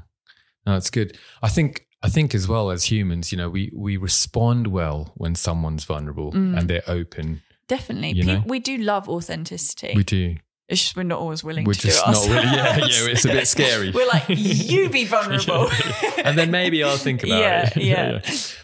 [0.66, 1.16] no, it's good.
[1.42, 5.34] I think I think as well as humans, you know, we we respond well when
[5.34, 6.58] someone's vulnerable Mm.
[6.58, 7.40] and they're open.
[7.66, 8.12] Definitely.
[8.12, 8.42] You know?
[8.46, 9.92] we do love authenticity.
[9.96, 10.36] We do.
[10.68, 12.56] it's just we're not always willing We're to just do it not really.
[12.56, 13.12] Yeah, yeah.
[13.12, 13.90] It's a bit scary.
[13.90, 15.70] we're like, you be vulnerable.
[16.24, 17.76] and then maybe I'll think about Yeah, it.
[17.82, 18.20] yeah.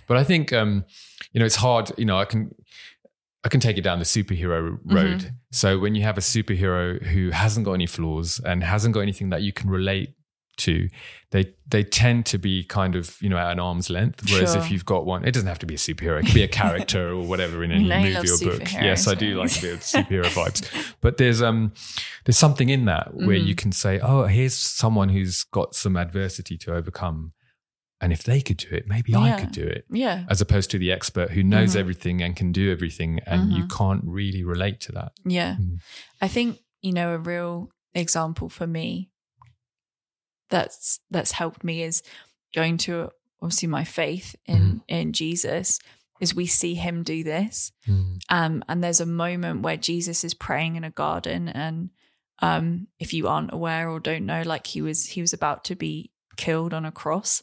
[0.07, 0.84] But I think um,
[1.32, 1.93] you know, it's hard.
[1.97, 2.55] You know, I can
[3.43, 5.18] I can take it down the superhero road.
[5.20, 5.28] Mm-hmm.
[5.53, 9.30] So when you have a superhero who hasn't got any flaws and hasn't got anything
[9.30, 10.11] that you can relate
[10.59, 10.88] to,
[11.30, 14.30] they they tend to be kind of you know at an arm's length.
[14.30, 14.62] Whereas Sure.
[14.62, 16.20] if you've got one, it doesn't have to be a superhero.
[16.20, 18.72] It could be a character or whatever in any No, movie or book.
[18.72, 20.94] Yes, I do like a bit of superhero vibes.
[21.01, 21.72] But there's um
[22.24, 23.46] there's something in that where Mm-hmm.
[23.46, 27.32] you can say, oh, here's someone who's got some adversity to overcome.
[28.03, 29.84] And if they could do it, maybe I could do it.
[29.90, 30.24] yeah.
[30.30, 31.80] As opposed to the expert who knows Mhm.
[31.80, 35.12] everything and can do everything, and you can't really relate to that.
[35.26, 35.57] Yeah.
[35.61, 35.80] Mm.
[36.22, 39.11] I think, you know, a real example for me
[40.51, 42.03] that's that's helped me is
[42.55, 45.78] going to obviously my faith in in Jesus
[46.20, 47.72] is we see him do this.
[48.28, 51.90] Um and there's a moment where Jesus is praying in a garden and
[52.40, 55.74] um if you aren't aware or don't know like he was he was about to
[55.74, 57.42] be killed on a cross.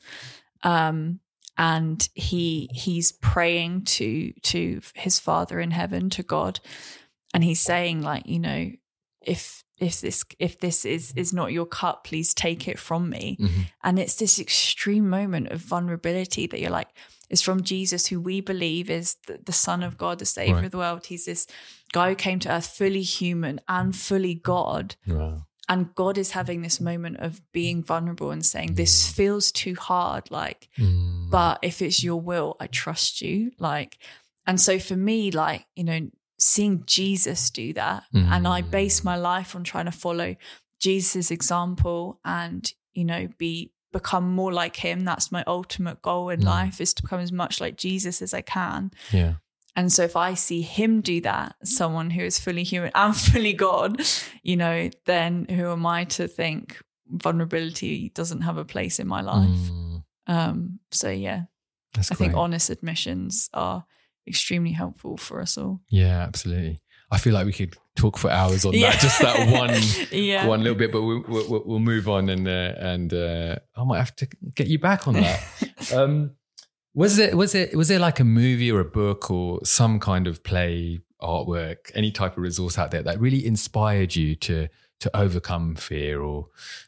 [0.64, 1.20] Um
[1.58, 6.60] and he he's praying to to his father in heaven to God
[7.34, 8.72] and he's saying like you know
[9.22, 13.38] if if this if this is is not your cup please take it from me
[13.40, 13.66] Mhm.
[13.84, 16.90] and it's this extreme moment of vulnerability that you're like
[17.30, 20.66] it's from jesus who we believe is the, the son of god the savior Right.
[20.66, 21.46] of the world he's this
[21.94, 25.46] guy who came to earth fully human and fully god Wow.
[25.70, 30.32] and god is having this moment of being vulnerable and saying this feels too hard
[30.32, 31.30] like Mm.
[31.30, 33.98] but if it's your will i trust you like
[34.48, 36.10] and so for me like you know
[36.40, 38.04] seeing jesus do that.
[38.14, 40.36] And i base my life on trying to follow
[40.80, 45.06] jesus example and you know be become more like him.
[45.06, 46.46] That's my ultimate goal in Mm.
[46.46, 48.92] life is to become as much like jesus as i can.
[49.12, 49.34] Yeah.
[49.76, 53.54] and so if i see him do that someone who is fully human and fully
[53.54, 54.02] god
[54.44, 56.80] you know then who am i to think
[57.10, 59.50] vulnerability doesn't have a place in my life?
[59.72, 60.04] Mm.
[60.28, 61.44] um so yeah.
[61.94, 63.86] That's I think honest admissions are
[64.28, 65.82] extremely helpful for us all.
[65.90, 66.80] Yeah, absolutely.
[67.10, 68.92] I feel like we could talk for hours on Yeah.
[68.92, 69.74] that, just that one,
[70.12, 70.46] yeah.
[70.46, 70.92] one little bit.
[70.92, 74.68] But we'll we'll, we'll move on, and uh, and uh, I might have to get
[74.68, 75.44] you back on that.
[75.96, 76.32] um,
[76.94, 80.28] was it was it was there like a movie or a book or some kind
[80.28, 84.68] of play, artwork, any type of resource out there that really inspired you to
[85.00, 86.48] to overcome fear or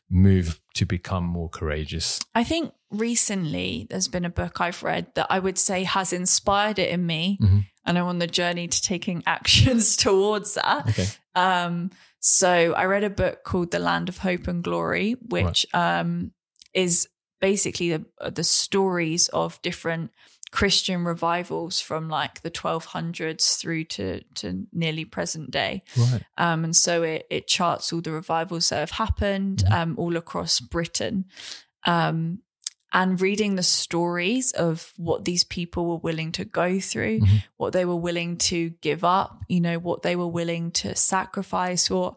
[0.10, 2.20] move to become more courageous?
[2.34, 6.80] I think recently there's been a book I've read that I would say has inspired
[6.80, 7.38] it in me.
[7.42, 7.66] Mhm.
[7.86, 10.90] And I'm on the journey to taking actions towards that.
[10.90, 11.08] Okay.
[11.36, 16.32] Um, so I read a book called The Land of Hope and Glory, which um,
[16.74, 17.08] is
[17.40, 20.12] basically the, the stories of different
[20.52, 25.84] Christian revivals from like the 1200s through to to nearly present day.
[25.96, 26.24] Right.
[26.38, 30.60] Um, and so it, it charts all the revivals that have happened um, all across
[30.60, 31.26] Britain.
[31.86, 32.40] Um,
[32.92, 37.44] and reading the stories of what these people were willing to go through, Mhm.
[37.58, 41.90] what they were willing to give up, you know, what they were willing to sacrifice,
[41.90, 42.16] what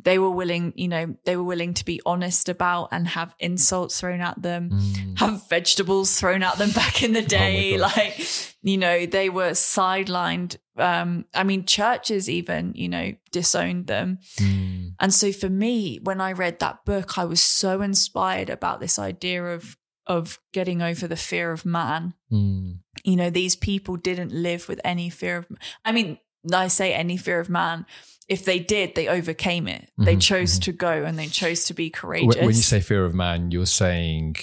[0.00, 4.00] they were willing, you know, they were willing to be honest about and have insults
[4.00, 5.18] thrown at them Mm.
[5.18, 7.76] have vegetables thrown at them back in the day.
[7.76, 7.96] gosh.
[7.96, 10.56] like, you know, they were sidelined.
[10.76, 14.18] Um, I mean, churches even, you know, disowned them.
[14.38, 14.94] Mm.
[15.00, 18.98] And so for me, when I read that book, I was so inspired about this
[18.98, 19.76] idea of
[20.10, 22.14] of getting over the fear of man.
[22.32, 22.78] Mm.
[23.04, 25.46] You know, these people didn't live with any fear of
[25.84, 26.18] I mean,
[26.52, 27.86] I say any fear of man.
[28.28, 29.90] If they did, they overcame it.
[29.98, 30.62] They Mhm, chose mhm.
[30.64, 32.36] to go and they chose to be courageous.
[32.36, 34.36] When you say fear of man, you're saying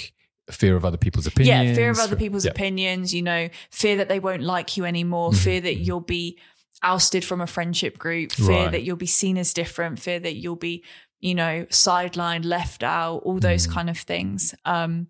[0.50, 1.70] fear of other people's opinions.
[1.70, 2.52] Yeah, fear of other people's yeah.
[2.52, 5.86] opinions, you know, fear that they won't like you anymore, Mhm, fear that mhm.
[5.86, 6.38] you'll be
[6.82, 8.72] ousted from a friendship group, fear Right.
[8.72, 10.84] that you'll be seen as different, fear that you'll be,
[11.20, 13.74] you know, sidelined, left out, all those Mm.
[13.74, 14.54] kind of things.
[14.64, 15.08] Um,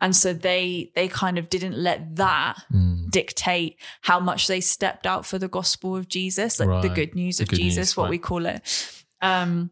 [0.00, 3.10] and so they they kind of didn't let that Mm.
[3.10, 7.38] dictate how much they stepped out for the gospel of Jesus, like the good news
[7.38, 8.10] The of good Jesus, news, what right.
[8.10, 8.60] we call it.
[9.20, 9.70] Um,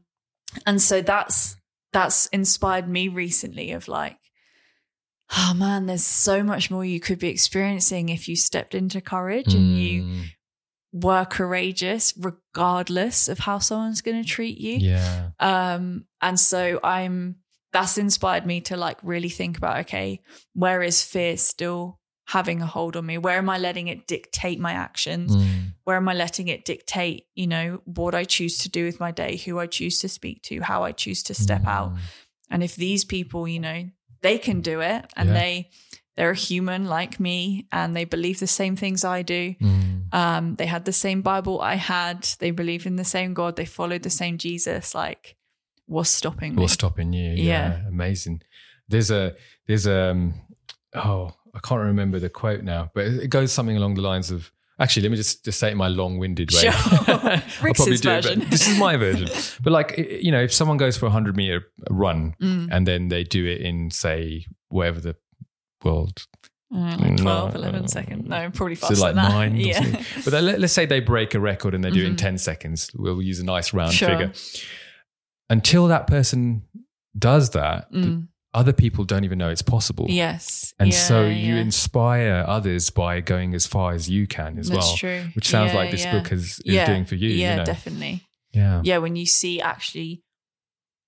[0.67, 1.57] and so that's
[1.93, 4.19] that's inspired me recently of like,
[5.37, 9.55] oh man, there's so much more you could be experiencing if you stepped into courage
[9.55, 10.25] and you Mm.
[10.93, 14.79] were courageous, regardless of how someone's going to treat you.
[14.79, 15.31] Yeah.
[15.41, 17.37] Um, and so I'm
[17.77, 20.21] that's inspired me to like really think about okay,
[20.55, 23.19] where is fear still having a hold on me?
[23.19, 25.37] Where am I letting it dictate my actions?
[25.37, 25.75] Mm.
[25.85, 29.11] Where am I letting it dictate, you know, what I choose to do with my
[29.13, 31.93] day, who I choose to speak to, how I choose to step out?
[31.95, 31.99] Mm.
[32.51, 33.91] And if these people, you know,
[34.23, 35.35] they can do it and Yeah.
[35.41, 35.71] they
[36.17, 39.55] they're a human like me and they believe the same things I do.
[39.61, 40.15] Mm.
[40.15, 42.23] Um, they had the same Bible I had.
[42.39, 43.57] They believe in the same God.
[43.57, 44.95] They followed the same Jesus.
[44.95, 45.37] Like,
[45.87, 46.61] what's stopping me?
[46.63, 47.33] What's stopping you?
[47.33, 47.81] Yeah.
[47.89, 48.43] amazing.
[48.89, 49.35] There's a
[49.67, 50.35] there's a um,
[50.95, 54.51] oh I can't remember the quote now, but it goes something along the lines of.
[54.79, 56.61] Actually, let me just, just say it in my long-winded way.
[56.61, 56.73] Sure.
[57.09, 59.27] I'll Rix do it, but this is my version.
[59.65, 62.69] But like, you know, if someone goes for a hundred meter run Mm.
[62.71, 65.17] and then they do it in say wherever the
[65.83, 66.27] world
[66.75, 68.29] Uh, like 12, No, 11 uh, seconds.
[68.29, 69.31] No, probably So faster like than that.
[69.31, 70.03] nine, Yeah.
[70.27, 72.19] but let, us say they break a record and they do it in Mhm.
[72.19, 72.91] 10 seconds.
[72.95, 74.11] We'll use a nice round Sure.
[74.11, 74.33] figure.
[75.49, 76.63] Until that person
[77.19, 78.29] does that, Mm.
[78.53, 80.07] other people don't even know it's possible.
[80.09, 80.75] Yes.
[80.79, 81.61] And Yeah, so you yeah.
[81.61, 84.97] inspire others by going as far as you can as That's well.
[84.97, 85.25] true.
[85.35, 87.29] Which sounds Yeah, like this book is, is doing for you.
[87.29, 87.65] Yeah, you know?
[87.65, 88.23] definitely.
[88.53, 88.81] Yeah.
[88.85, 90.23] Yeah, when you see actually,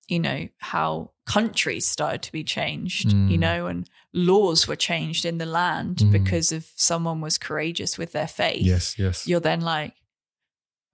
[0.07, 3.39] you know, how countries started to be changed, you Mm.
[3.39, 6.11] know, and laws were changed in the land Mm.
[6.11, 8.61] because of someone was courageous with their faith.
[8.65, 9.27] Yes, yes.
[9.27, 9.93] You're then like,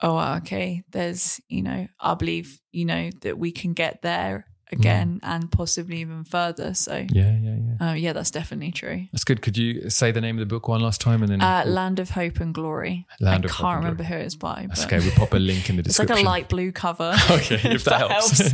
[0.02, 5.20] oh, okay, there's, you know, I believe, you know, that we can get there again
[5.22, 6.74] and possibly even further.
[6.74, 7.90] So, yeah, yeah, yeah.
[7.90, 9.06] uh, yeah, that's definitely true.
[9.14, 9.42] That's good.
[9.42, 12.00] Could you say the name of the book one last time and then Uh, Land
[12.00, 13.06] of Hope and Glory.
[13.20, 14.20] Land I of can't remember Glory.
[14.22, 14.66] who it's by.
[14.68, 15.00] That's okay.
[15.00, 16.18] We'll pop a link in the description.
[16.18, 17.16] It's like a light blue cover.
[17.30, 18.52] Okay, if that helps.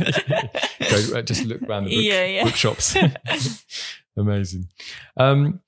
[1.10, 2.44] Go, uh, just look around the book, Yeah, yeah.
[2.44, 2.94] bookshops.
[4.16, 4.68] Amazing.
[5.16, 5.60] Um,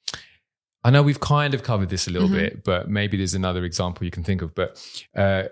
[0.84, 2.32] I know we've kind of covered this a little Mhm.
[2.32, 4.54] bit, but maybe there's another example you can think of.
[4.54, 4.76] But
[5.16, 5.44] uh,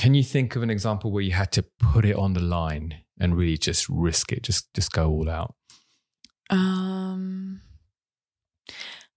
[0.00, 2.94] can you think of an example where you had to put it on the line
[3.20, 5.54] and really just risk it, just just go all out?
[6.48, 7.60] Um,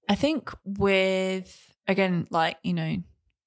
[0.09, 2.97] I think with again, like you know,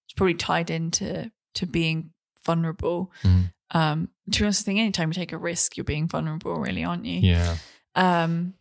[0.06, 2.10] it's probably tied into to being
[2.46, 3.12] vulnerable.
[3.22, 3.52] Mhm.
[3.72, 6.84] Um, to be honest, I think anytime you take a risk, you're being vulnerable, really,
[6.84, 7.20] aren't you?
[7.20, 7.56] Yeah.
[7.94, 8.54] Um,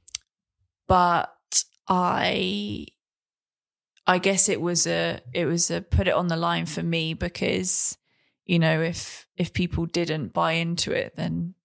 [0.89, 1.33] but
[1.87, 2.87] I,
[4.05, 7.13] I guess it was a it was a put it on the line for me
[7.13, 7.97] because
[8.45, 11.55] you know if if people didn't buy into it, then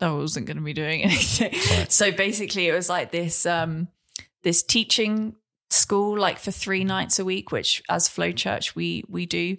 [0.00, 1.52] I wasn't going to be doing anything.
[1.70, 1.90] Right.
[1.90, 3.88] So basically, it was like this um
[4.42, 5.34] this teaching
[5.70, 9.56] school, like for three nights a week, which as Flow Church we we do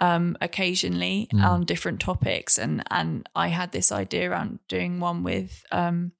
[0.00, 1.44] um occasionally Mm.
[1.44, 6.12] on different topics and and I had this idea around doing one with um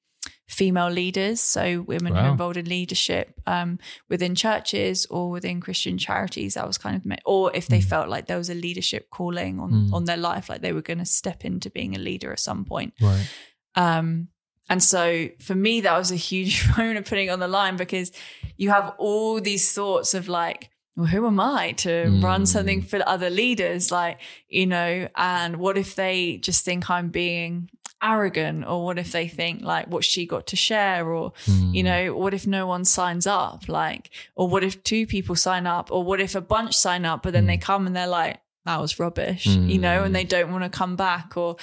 [0.49, 2.27] female leaders so women who Wow.
[2.29, 3.79] are involved in leadership um
[4.09, 7.85] within churches or within Christian charities that was kind of me- or if they Mm.
[7.85, 9.93] felt like there was a leadership calling on Mm.
[9.93, 12.65] on their life like they were going to step into being a leader at some
[12.65, 13.27] point Right.
[13.75, 14.29] um,
[14.71, 17.77] and so for me, that was a huge moment of putting it on the line
[17.77, 18.13] because
[18.59, 22.23] you have all these thoughts of like, well, who am I to Mm.
[22.23, 23.91] run something for other leaders?
[23.91, 24.19] Like,
[24.49, 27.71] you know, and what if they just think I'm being
[28.03, 28.67] arrogant?
[28.67, 31.07] Or what if they think like, what she got to share?
[31.09, 31.85] Or, you Mm.
[31.85, 33.69] know, what if no one signs up?
[33.69, 35.91] Like, or what if two people sign up?
[35.91, 38.81] Or what if a bunch sign up, but then they come and they're like, that
[38.81, 40.07] was rubbish, you know, Mm.
[40.07, 41.57] and they don't want to come back or,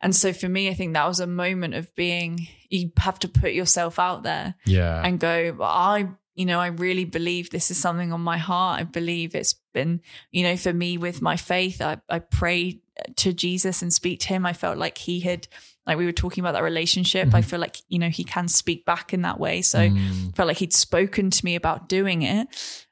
[0.00, 3.28] and so for me, I think that was a moment of being, you have to
[3.28, 5.02] put yourself out there Yeah.
[5.04, 8.80] and go, I, you know, I really believe this is something on my heart.
[8.80, 12.78] I believe it's been, you know, for me with my faith, I, I pray
[13.16, 14.46] to Jesus and speak to him.
[14.46, 15.48] I felt like he had,
[15.86, 17.34] like we were talking about that relationship.
[17.34, 19.62] I feel like, you know, he can speak back in that way.
[19.62, 20.34] So Mm.
[20.34, 22.48] felt like he'd spoken to me about doing it.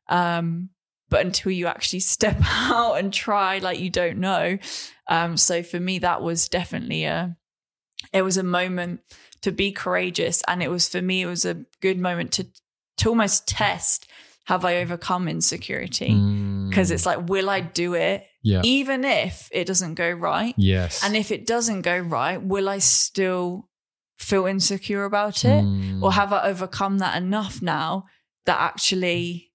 [0.08, 0.70] Um,
[1.08, 4.58] but until you actually step out and try, like you don't know.
[5.08, 7.36] Um, so for me, that was definitely a,
[8.12, 9.00] it was a moment
[9.42, 10.42] to be courageous.
[10.48, 12.46] And it was for me, it was a good moment to,
[12.98, 14.06] to almost test,
[14.46, 16.10] have I overcome insecurity?
[16.10, 16.68] Mm.
[16.68, 18.26] Because it's like, will I do it?
[18.44, 18.60] Yeah.
[18.62, 20.54] Even if it doesn't go right.
[20.56, 21.02] yes.
[21.02, 23.68] And if it doesn't go right, will I still
[24.18, 25.64] feel insecure about it?
[25.64, 26.02] Mm.
[26.02, 28.04] or have I overcome that enough now
[28.46, 29.50] that actually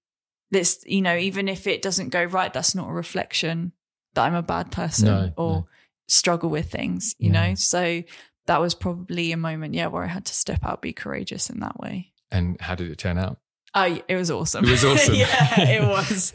[0.50, 3.72] this you know even if it doesn't go right that's not a reflection
[4.14, 5.66] that I'm a bad person No, or no.
[6.08, 7.48] struggle with things you Yeah.
[7.50, 8.02] know so
[8.46, 11.60] that was probably a moment yeah where I had to step out be courageous in
[11.60, 13.38] that way and how did it turn out?
[13.74, 14.64] Oh, it was awesome.
[14.64, 15.14] It was awesome.
[15.24, 16.32] yeah, it was.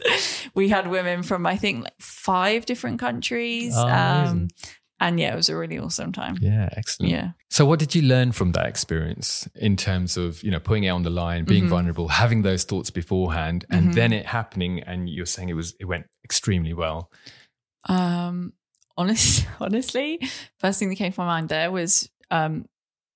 [0.54, 3.74] We had women from I think like five different countries.
[3.76, 4.48] Oh, um,
[4.98, 6.38] and yeah, it was a really awesome time.
[6.40, 7.12] Yeah, excellent.
[7.12, 7.30] Yeah.
[7.50, 10.88] So, what did you learn from that experience in terms of you know putting it
[10.88, 11.68] on the line, being Mhm.
[11.68, 13.94] vulnerable, having those thoughts beforehand, and Mhm.
[13.94, 17.10] then it happening, and you're saying it was it went extremely well.
[17.88, 18.54] Um,
[18.96, 20.20] honest, honestly,
[20.58, 22.64] first thing that came to my mind there was um,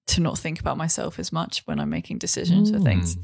[0.09, 3.23] to not think about myself as much when I'm making decisions for things, Mm.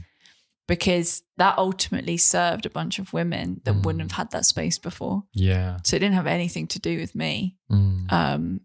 [0.69, 3.83] Because that ultimately served a bunch of women that Mm.
[3.85, 5.25] wouldn't have had that space before.
[5.33, 5.79] Yeah.
[5.85, 8.13] So it didn't have anything to do with me, Mm.
[8.13, 8.61] um,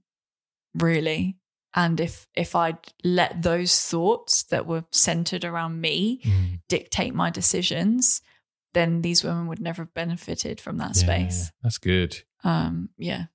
[0.74, 1.38] really.
[1.74, 6.60] and if if I'd let those thoughts that were centered around me Mm.
[6.68, 8.22] dictate my decisions,
[8.74, 11.52] then these women would never have benefited from that Yeah, space.
[11.64, 12.24] that's good.
[12.44, 13.28] Um, yeah.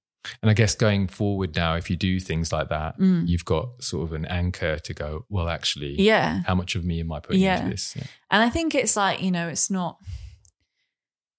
[0.43, 3.29] And I guess going forward now, if you do things like that, Mm.
[3.29, 6.43] you've got sort of an anchor to go, well, actually, Yeah.
[6.47, 7.59] how much of me am I putting Yeah.
[7.59, 7.95] into this?
[7.97, 8.05] Yeah.
[8.31, 9.99] And I think it's like, you know, it's not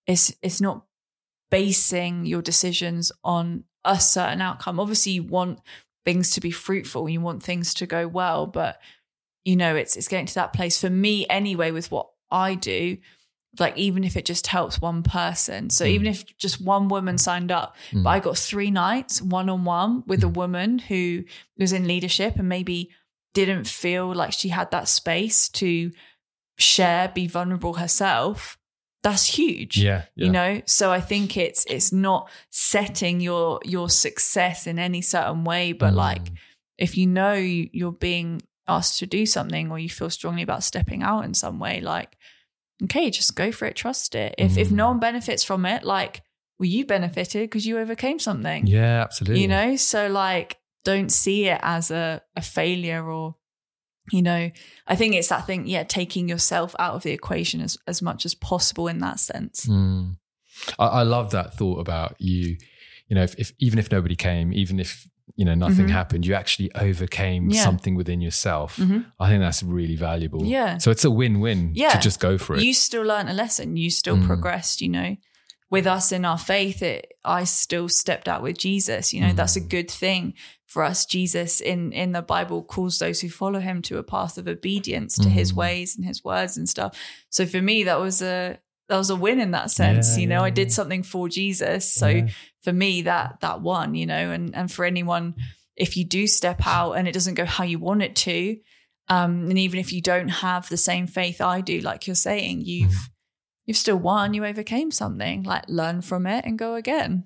[0.05, 0.85] it's it's not
[1.49, 4.79] basing your decisions on a certain outcome.
[4.79, 5.59] Obviously you want
[6.05, 8.79] things to be fruitful, you want things to go well, but
[9.43, 12.97] you know, it's it's getting to that place for me anyway with what I do.
[13.59, 15.69] Like even if it just helps one person.
[15.69, 15.89] So Mm.
[15.89, 18.03] even if just one woman signed up, Mm.
[18.03, 20.33] but I got three nights one on one with a Mm.
[20.35, 21.23] woman who
[21.57, 22.89] was in leadership and maybe
[23.33, 25.91] didn't feel like she had that space to
[26.57, 28.57] share, be vulnerable herself.
[29.03, 29.77] That's huge.
[29.77, 30.25] yeah, yeah.
[30.25, 35.43] You know, so I think it's it's not setting your your success in any certain
[35.43, 36.35] way, but like Mm.
[36.77, 41.03] if you know you're being asked to do something or you feel strongly about stepping
[41.03, 42.17] out in some way, like
[42.83, 44.35] okay, just go for it, trust it.
[44.37, 44.89] If if no Mm.
[44.89, 46.21] one benefits from it, like
[46.59, 48.65] well, you benefited because you overcame something.
[48.67, 49.41] yeah, absolutely.
[49.41, 53.35] You know, so like don't see it as a, a failure or
[54.11, 54.49] you know,
[54.87, 58.25] I think it's that thing, yeah, taking yourself out of the equation as, as much
[58.25, 59.65] as possible in that sense.
[59.65, 60.15] Mm.
[60.79, 62.57] I, I love that thought about you.
[63.09, 65.91] You know, if, if even if nobody came, even if you know nothing Mhm.
[65.91, 67.63] happened, you actually overcame Yeah.
[67.63, 68.77] something within yourself.
[68.77, 69.05] Mhm.
[69.19, 70.45] I think that's really valuable.
[70.45, 70.77] Yeah.
[70.77, 71.89] So it's a win-win Yeah.
[71.89, 72.63] to just go for it.
[72.63, 74.25] You still learned a lesson, you still Mm.
[74.25, 75.15] progressed, you know.
[75.69, 79.13] With us in our faith, it, I still stepped out with Jesus.
[79.13, 79.69] You know, that's a Mm.
[79.69, 80.33] good thing
[80.65, 81.05] for us.
[81.05, 85.17] Jesus in in the Bible calls those who follow him to a path of obedience
[85.17, 85.55] to his Mm.
[85.57, 86.97] ways and his words and stuff.
[87.29, 88.59] So for me, that was a
[88.89, 90.13] that was a win in that sense.
[90.15, 91.93] Yeah, you know, I did something for Jesus.
[91.93, 92.25] So.
[92.67, 95.35] For me, that that won, you know, and and for anyone,
[95.77, 98.57] if you do step out and it doesn't go how you want it to,
[99.07, 102.63] um, and even if you don't have the same faith I do, like you're saying,
[102.65, 103.09] you've Mm.
[103.67, 105.43] you've still won, you overcame something.
[105.43, 107.23] Like learn from it and go again.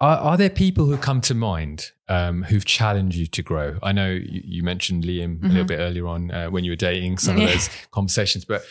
[0.00, 3.78] Are, are there people who come to mind um, who've challenged you to grow?
[3.82, 5.68] I know you, you mentioned Liam a little Mhm.
[5.68, 8.62] bit earlier on uh, when you were dating some of those conversations, but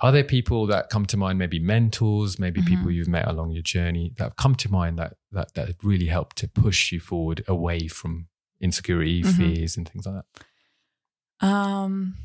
[0.00, 2.66] are there people that come to mind, maybe mentors, maybe Mhm.
[2.66, 6.06] people you've met along your journey that have come to mind that that that really
[6.06, 8.26] helped to push you forward away from
[8.60, 9.36] insecurity, Mhm.
[9.36, 11.46] fears, and things like that?
[11.46, 12.16] Um,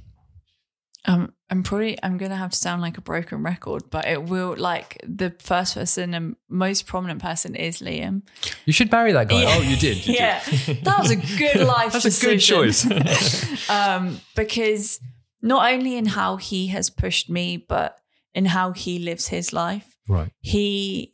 [1.05, 4.55] um, I'm probably I'm gonna have to sound like a broken record, but it will
[4.57, 8.21] like the first person and most prominent person is Liam.
[8.65, 9.41] You should marry that guy.
[9.43, 9.55] Yeah.
[9.57, 10.05] Oh, you did.
[10.05, 10.83] you yeah, did.
[10.85, 11.93] that was a good life.
[11.93, 12.85] That's a good choice.
[13.69, 14.99] um, because
[15.41, 17.97] not only in how he has pushed me, but
[18.33, 19.95] in how he lives his life.
[20.07, 20.31] right.
[20.41, 21.13] He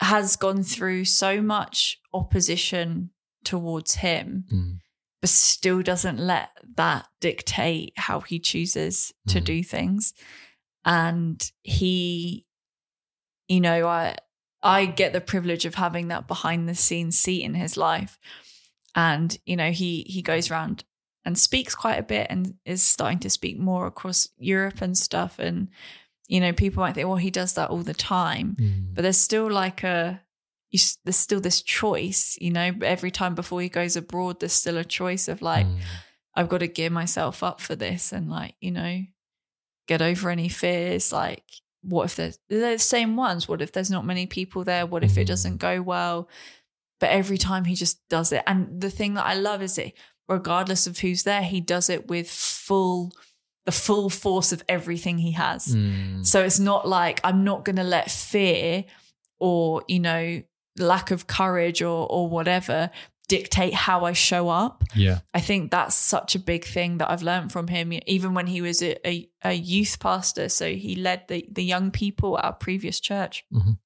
[0.00, 3.10] has gone through so much opposition
[3.44, 4.78] towards him, Mm.
[5.22, 9.44] but still doesn't let that dictate how he chooses to Mhm.
[9.44, 10.12] do things.
[10.84, 12.44] And he,
[13.48, 14.16] you know, I
[14.62, 18.18] I get the privilege of having that behind the scenes seat in his life.
[18.94, 20.84] And, you know, he he goes around
[21.26, 25.38] and speaks quite a bit and is starting to speak more across Europe and stuff.
[25.38, 25.68] And,
[26.28, 28.94] you know, people might think, well, he does that all the time Mm.
[28.94, 30.22] but there's still like a
[30.70, 34.76] you, there's still this choice you know every time before he goes abroad there's still
[34.76, 35.78] a choice of like Mm.
[36.34, 38.94] i've got to gear myself up for this and like you know
[39.86, 41.44] get over any fears like
[41.82, 45.04] what if there's they're the same ones what if there's not many people there what
[45.04, 45.32] if it Mm.
[45.32, 46.28] doesn't go well
[47.00, 49.92] but every time he just does it and the thing that i love is that
[50.28, 53.12] regardless of who's there he does it with full
[53.64, 56.24] the full force of everything he has Mm.
[56.26, 58.84] so it's not like I'm not going to let fear
[59.38, 60.42] or, you know,
[60.78, 62.90] lack of courage or or whatever
[63.28, 64.84] dictate how I show up.
[64.94, 65.18] Yeah.
[65.34, 68.60] I think that's such a big thing that I've learned from him even when he
[68.62, 72.52] was a, a, a youth pastor, so he led the the young people at our
[72.52, 73.44] previous church.
[73.52, 73.78] Mhm.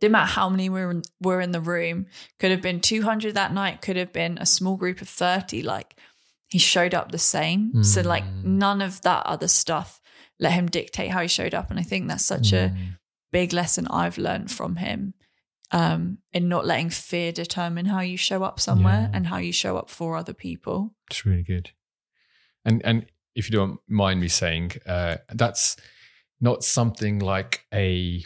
[0.00, 2.06] Didn't matter how many were in, were in the room.
[2.38, 5.94] Could have been 200 that night, could have been a small group of 30 like
[6.48, 7.82] he showed up the same.
[7.82, 8.44] So like Mm.
[8.44, 10.00] none of that other stuff
[10.38, 11.70] let him dictate how he showed up.
[11.70, 12.98] And I think that's such a Mm.
[13.32, 15.14] big lesson I've learned from him
[15.70, 19.10] um, in not letting fear determine how you show up somewhere Yeah.
[19.16, 20.94] and how you show up for other people.
[21.10, 21.70] It's really good.
[22.64, 25.76] And and if you don't mind me saying, uh, that's
[26.40, 28.22] not something like a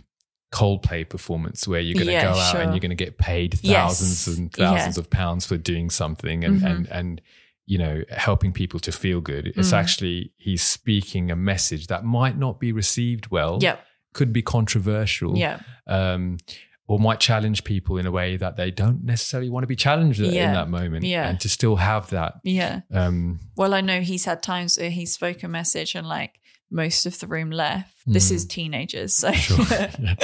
[0.53, 2.61] Coldplay performance where you're going to Yeah, go out sure.
[2.63, 3.99] and you're going to get paid Yes.
[4.01, 4.71] thousands and Yeah.
[4.75, 6.67] thousands of pounds for doing something and Mhm.
[6.71, 7.21] and and
[7.67, 9.49] you know helping people to feel good.
[9.57, 9.79] It's Mm.
[9.79, 13.85] actually he's speaking a message that might not be received well, Yep.
[14.15, 15.61] could be controversial, Yeah.
[15.87, 16.39] um,
[16.87, 20.19] or might challenge people in a way that they don't necessarily want to be challenged
[20.21, 21.05] in that moment.
[21.05, 21.29] Yeah.
[21.29, 22.37] And to still have that.
[22.43, 22.81] Yeah.
[22.91, 26.41] Um, Well, I know he's had times where he spoke a message and like
[26.71, 27.95] most of the room left.
[28.07, 28.35] This Mm.
[28.35, 29.59] is teenagers, so Sure.
[29.71, 30.15] Yeah.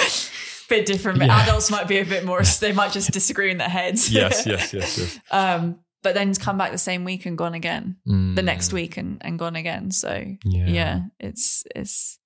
[0.68, 1.18] bit different.
[1.18, 1.42] But Yeah.
[1.42, 2.42] adults might be a bit more.
[2.42, 4.10] They might just disagree in their heads.
[4.12, 5.18] yes, yes, yes, yes.
[5.30, 7.96] Um, but then come back the same week and gone again.
[8.04, 9.90] The next Mm, week and, and gone again.
[9.90, 10.66] So Yeah.
[10.66, 12.18] yeah, it's it's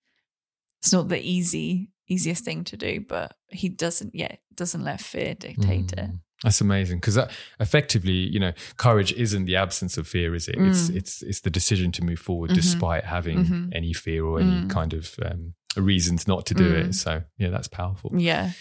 [0.81, 5.35] it's not the easy easiest thing to do, but he doesn't yet doesn't let fear
[5.35, 6.11] dictate it.
[6.45, 10.55] That's amazing because that effectively, you know, courage isn't the absence of fear, is it?
[10.59, 10.97] It's Mm.
[10.97, 12.55] it's it's the decision to move forward Mhm.
[12.55, 13.71] despite having Mhm.
[13.75, 14.71] any fear or any Mm.
[14.71, 16.89] kind of um, reasons not to do Mm.
[16.89, 16.95] it.
[16.95, 18.13] So yeah, that's powerful.
[18.17, 18.53] Yeah.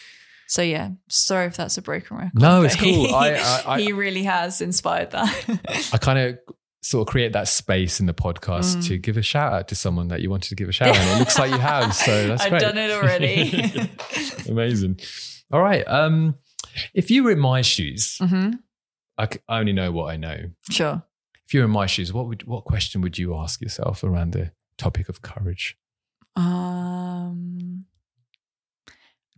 [0.47, 2.32] So yeah, sorry if that's a broken record.
[2.41, 3.07] No, it's cool.
[3.07, 5.30] He, I- I- I- he really has inspired that.
[5.93, 6.39] I kind of
[6.82, 8.88] sort of create that space in the podcast Mm.
[8.88, 10.95] to give a shout out to someone that you wanted to give a shout out.
[10.97, 12.61] And it looks like you have, so that's I've great.
[12.61, 13.91] done it already.
[14.49, 14.99] Amazing.
[15.51, 15.84] All right.
[15.88, 16.36] Um,
[16.93, 18.51] if you were in my shoes, hmm
[19.17, 20.51] I, c- I only know what I know.
[20.69, 21.03] Sure.
[21.45, 24.34] If you were in my shoes, what would what question would you ask yourself around
[24.34, 25.78] the topic of courage?
[26.36, 27.86] Um,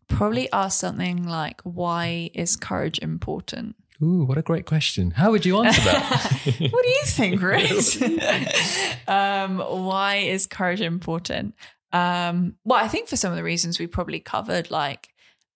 [0.08, 5.12] probably ask something like, "Why is courage important?" Ooh, what a great question.
[5.12, 6.32] How would you answer that?
[6.72, 8.02] what do you think, Rix?
[9.08, 11.54] um, why is courage important?
[11.92, 15.09] Um, well, I think for some of the reasons we probably covered, like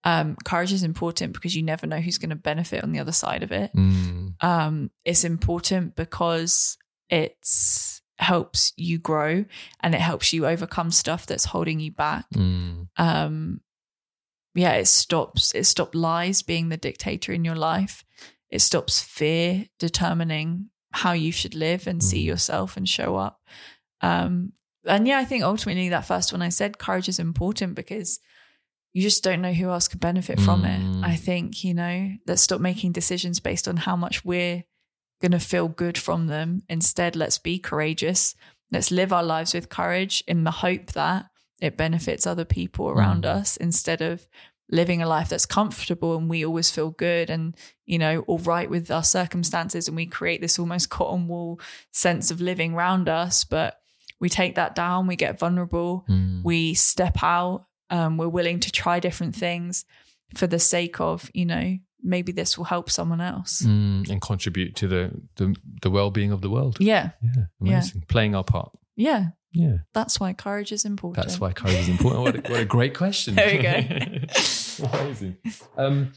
[0.03, 3.11] um, courage is important because you never know who's going to benefit on the other
[3.13, 3.71] side of it.
[3.75, 6.77] Mm, Um, it's important because
[7.09, 7.37] it
[8.17, 9.45] helps you grow
[9.79, 12.25] and it helps you overcome stuff that's holding you back.
[12.35, 13.61] mm, Um,
[14.55, 18.03] yeah, it stops it stops lies being the dictator in your life.
[18.49, 22.27] It stops fear determining how you should live and see Mm.
[22.27, 23.41] yourself and show up.
[24.01, 24.53] Um,
[24.85, 28.19] and yeah, I think ultimately that first one I said courage is important because
[28.93, 31.03] you just don't know who else could benefit from Mm.
[31.03, 31.05] it.
[31.07, 34.63] I think, you know, let's stop making decisions based on how much we're
[35.21, 36.61] going to feel good from them.
[36.69, 38.35] Instead, let's be courageous.
[38.71, 41.25] Let's live our lives with courage in the hope that
[41.59, 43.29] it benefits other people around Mm.
[43.39, 44.27] us instead of
[44.69, 48.69] living a life that's comfortable and we always feel good and you know all right
[48.69, 51.59] with our circumstances and we create this almost cotton wool
[51.91, 53.79] sense of living around us but
[54.19, 56.41] we take that down we get vulnerable mm.
[56.43, 59.85] we step out um, we're willing to try different things
[60.35, 64.75] for the sake of you know maybe this will help someone else Mm, and contribute
[64.75, 66.77] to the, the the well-being of the world.
[66.79, 67.83] yeah Yeah, Yeah.
[68.07, 68.71] Playing our part.
[68.97, 72.21] yeah Yeah, that's why courage is important that's why courage is important.
[72.23, 73.35] What a, what a great question.
[73.39, 73.75] There we go.
[74.99, 75.37] amazing.
[75.77, 76.11] Um,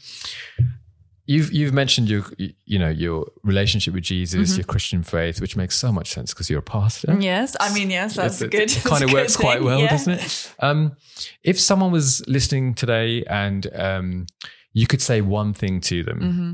[1.27, 2.23] you've you've mentioned your
[2.65, 4.57] you know your relationship with Jesus, Mhm.
[4.57, 7.15] your Christian faith, which makes so much sense because you're a pastor.
[7.19, 9.89] yes i mean yes that's It- good It kind of works quite well, yeah.
[9.89, 10.55] doesn't it?
[10.59, 10.95] Um,
[11.43, 14.25] if someone was listening today and um,
[14.73, 16.53] you could say one thing to them hmm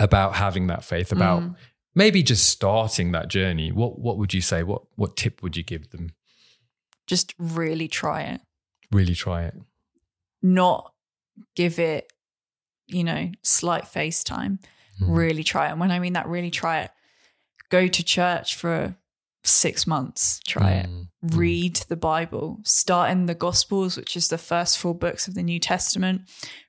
[0.00, 1.54] about having that faith, about Mm.
[1.94, 4.62] maybe just starting that journey, what what would you say?
[4.64, 6.10] What what tip would you give them?
[7.06, 8.40] just really try it
[8.90, 9.54] Really try it.
[10.42, 10.92] not
[11.54, 12.12] give it
[12.88, 14.58] you know slight face time
[15.00, 15.14] Mm.
[15.14, 16.90] really try it and when i mean that really try it
[17.68, 18.96] go to church for
[19.44, 21.08] six months try it Mm.
[21.36, 25.42] read the bible start in the gospels which is the first four books of the
[25.42, 26.22] new testament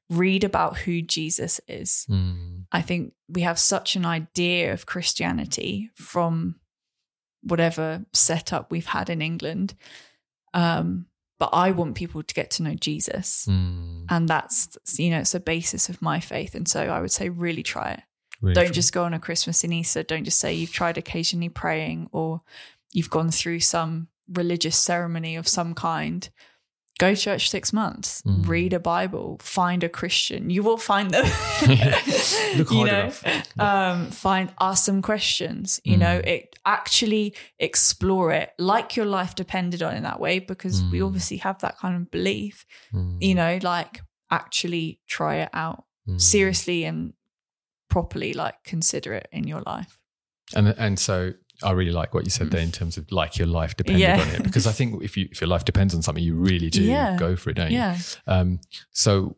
[0.09, 2.65] read about who jesus is Mm.
[2.72, 6.55] I think we have such an idea of Christianity from
[7.41, 9.74] whatever setup we've had in England.
[10.53, 11.05] Um,
[11.40, 13.46] but I want people to get to know Jesus.
[13.50, 14.06] Mm.
[14.10, 16.56] And that's, you know, it's the basis of my faith.
[16.56, 18.02] And so I would say, really try it.
[18.42, 18.74] Really Don't try.
[18.74, 20.04] just go on a Christmas in Easter.
[20.04, 22.42] Don't just say you've tried occasionally praying or
[22.92, 26.30] you've gone through some religious ceremony of some kind.
[27.00, 28.48] Go to church six months, Mm.
[28.48, 30.50] read a Bible, find a Christian.
[30.50, 31.26] You will find them.
[32.58, 33.12] Look You know?
[33.60, 36.26] um, find ask some questions you know Mm.
[36.28, 41.06] it actually explore it like your life depended on in that way because we Mm.
[41.08, 43.18] obviously have that kind of belief Mm.
[43.22, 46.20] you know like actually try it out Mm.
[46.22, 47.14] seriously and
[47.89, 49.98] properly like consider it in your life
[50.56, 51.34] And and so
[51.64, 54.22] I really like what you said there in terms of like your life depended Yeah.
[54.22, 56.70] on it because I think if you if your life depends on something, you really
[56.70, 57.16] do Yeah.
[57.18, 57.93] go for it, don't you?
[58.28, 58.60] Um,
[58.91, 59.38] so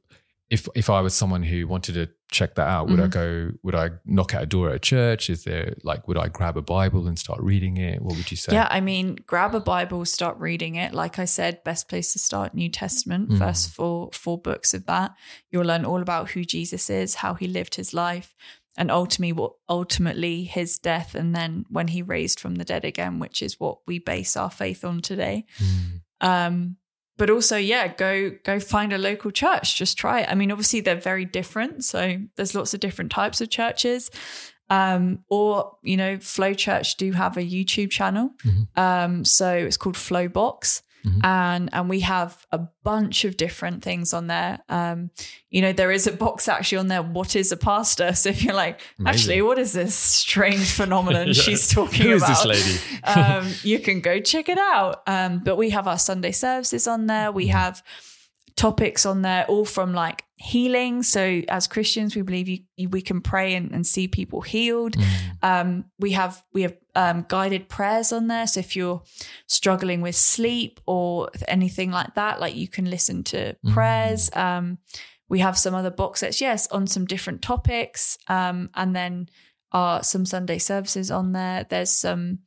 [0.49, 3.11] if if I was someone who wanted to check that out, would I Mhm.
[3.11, 3.51] go?
[3.63, 5.29] Would I knock at a door at a church?
[5.29, 8.01] Is there like would I grab a Bible and start reading it?
[8.01, 8.53] What would you say?
[8.53, 12.19] yeah i mean grab a bible start reading it like i said best place to
[12.19, 13.37] start new testament Mm.
[13.37, 15.11] first four four books of that
[15.51, 18.33] you'll learn all about who jesus is how he lived his life
[18.79, 23.19] and ultimately what ultimately his death and then when he raised from the dead again
[23.19, 26.01] which is what we base our faith on today Mm.
[26.21, 26.75] um
[27.17, 29.75] but also, yeah, go go find a local church.
[29.77, 30.29] Just try it.
[30.31, 34.09] I mean, obviously they're very different, so there's lots of different types of churches.
[34.69, 38.29] Um, or you know, Flow Church do have a YouTube channel.
[38.77, 40.29] Um, so it's called Flow
[41.03, 41.17] Box.
[41.23, 44.59] And and we have a bunch of different things on there.
[44.69, 45.11] Um,
[45.49, 47.01] you know, there is a box actually on there.
[47.01, 48.13] What is a pastor?
[48.19, 52.47] So if you're like, actually, what is this strange phenomenon she's talking Who is about?
[52.47, 53.03] this lady?
[53.05, 55.03] um, you can go check it out.
[55.07, 57.31] Um, but we have our Sunday services on there.
[57.31, 57.81] We have
[58.59, 61.01] topics on there, all from like healing.
[61.01, 64.95] So as Christians, we believe you, you we can pray and, and see people healed.
[65.41, 68.45] Um, we have we have um, guided prayers on there.
[68.45, 69.01] So if you're
[69.47, 74.29] struggling with sleep or anything like that, like you can listen to prayers.
[74.33, 74.79] Um,
[75.29, 79.29] we have some other box sets, yes, on some different topics, um, and then
[79.71, 81.65] are some Sunday services on there.
[81.69, 82.39] There's some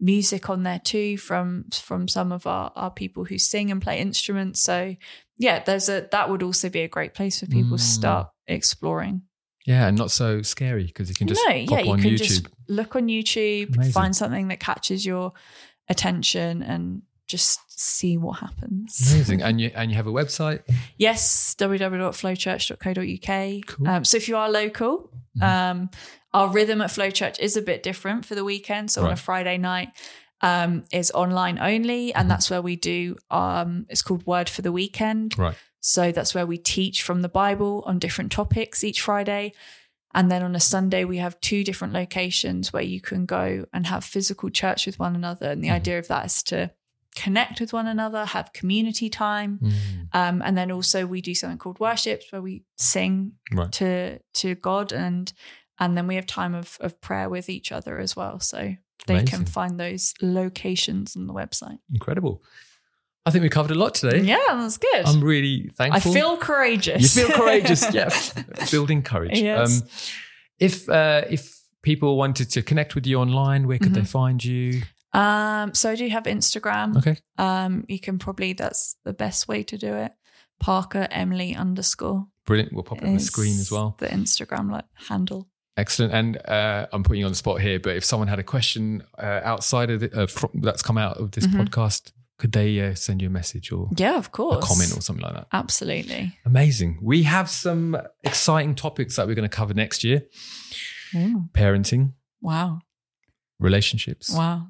[0.00, 4.00] music on there too from from some of our our people who sing and play
[4.00, 4.60] instruments.
[4.60, 4.96] So
[5.38, 9.22] yeah, there's a that would also be a great place for people to start exploring.
[9.66, 12.18] Yeah, and not so scary because you can just no, yeah, you can YouTube.
[12.18, 13.92] just look on YouTube, Amazing.
[13.92, 15.32] find something that catches your
[15.88, 19.12] attention, and just see what happens.
[19.12, 19.42] Amazing.
[19.42, 20.62] And you and you have a website.
[20.96, 23.66] Yes, www.flowchurch.co.uk.
[23.66, 23.88] Cool.
[23.88, 25.10] Um, so if you are local,
[25.42, 25.90] um,
[26.32, 28.90] our rhythm at Flow Church is a bit different for the weekend.
[28.90, 29.90] So on a Friday night
[30.42, 33.16] um, is online only, and that's where we do.
[33.30, 35.38] Um, it's called Word for the Weekend.
[35.38, 35.56] Right.
[35.80, 39.52] So that's where we teach from the Bible on different topics each Friday.
[40.12, 43.86] And then on a Sunday, we have two different locations where you can go and
[43.86, 45.50] have physical church with one another.
[45.50, 46.70] And the idea of that is to
[47.16, 49.60] connect with one another, have community time.
[49.62, 49.72] Mm.
[50.12, 53.70] Um, and then also we do something called worships where we sing Right.
[53.72, 55.32] to to God and
[55.78, 58.38] and then we have time of, of prayer with each other as well.
[58.38, 58.74] So
[59.06, 59.26] they Amazing.
[59.26, 61.78] can find those locations on the website.
[61.90, 62.42] Incredible.
[63.26, 64.20] I think we covered a lot today.
[64.22, 65.04] Yeah, that's good.
[65.06, 66.10] I'm really thankful.
[66.10, 67.16] I feel courageous.
[67.16, 67.92] You feel courageous.
[67.94, 68.10] yeah.
[68.70, 69.38] Building courage.
[69.38, 69.82] Yes.
[69.82, 69.88] Um,
[70.58, 74.06] if uh, if people wanted to connect with you online, where could they Mm-hmm.
[74.06, 74.82] find you?
[75.12, 76.96] Um, so I do have Instagram.
[76.96, 77.16] Okay.
[77.36, 80.12] Um, you can probably that's the best way to do it.
[80.60, 82.72] Parker Emily underscore Brilliant.
[82.72, 83.96] We'll pop it on the screen as well.
[83.98, 85.48] The Instagram like, handle.
[85.76, 86.12] Excellent.
[86.12, 89.02] And uh, I'm putting you on the spot here, but if someone had a question
[89.18, 91.66] uh, outside of the, uh, from, that's come out of this Mhm.
[91.66, 94.66] podcast, could they uh, send you a message or Yeah, of a course.
[94.66, 95.46] comment or something like that?
[95.52, 96.36] Absolutely.
[96.46, 96.98] Amazing.
[97.02, 100.22] We have some exciting topics that we're going to cover next year
[101.14, 102.80] Ooh, parenting, wow.
[103.58, 104.68] relationships, Wow.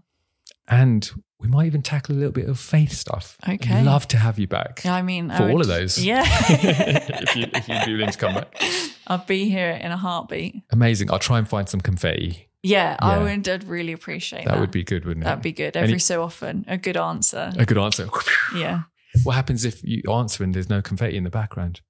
[0.69, 1.09] and
[1.39, 3.39] we might even tackle a little bit of faith stuff.
[3.49, 3.73] Okay.
[3.77, 4.85] I'd love to have you back.
[4.85, 5.97] I mean, I For all of those.
[6.05, 6.25] Yeah.
[6.27, 8.63] if, you, if you'd be willing to come back.
[9.07, 10.57] I'll be here in a heartbeat.
[10.71, 11.11] Amazing.
[11.11, 12.50] I'll try and find some confetti.
[12.63, 14.53] Yeah, I would I'd really appreciate that.
[14.55, 15.29] That would be good, wouldn't it?
[15.29, 15.77] That'd be good.
[15.77, 16.65] Every Any- so often.
[16.69, 17.53] A good answer.
[17.59, 18.09] a good answer.
[18.55, 18.83] Yeah.
[19.25, 21.81] What happens if you answer and there's no confetti in the background?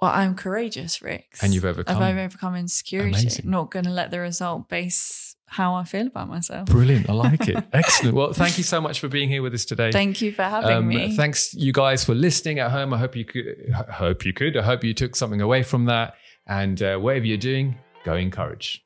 [0.00, 1.42] Well, I'm courageous, Rix.
[1.42, 2.02] And you've overcome.
[2.02, 3.10] I've overcome insecurity.
[3.20, 3.48] Amazing.
[3.50, 6.68] Not going to let the result base how I feel about myself.
[6.68, 7.08] Brilliant.
[7.08, 7.62] I like it.
[7.72, 8.14] Excellent.
[8.16, 9.92] Well, thank you so much for being here with us today.
[9.92, 11.16] Thank you for having Um, me.
[11.16, 12.92] Thanks, you guys, for listening at home.
[12.92, 13.44] I hope you could.
[13.88, 14.56] I hope you could.
[14.56, 16.14] I hope you took something away from that.
[16.46, 18.84] And uh, whatever you're doing, go in courage.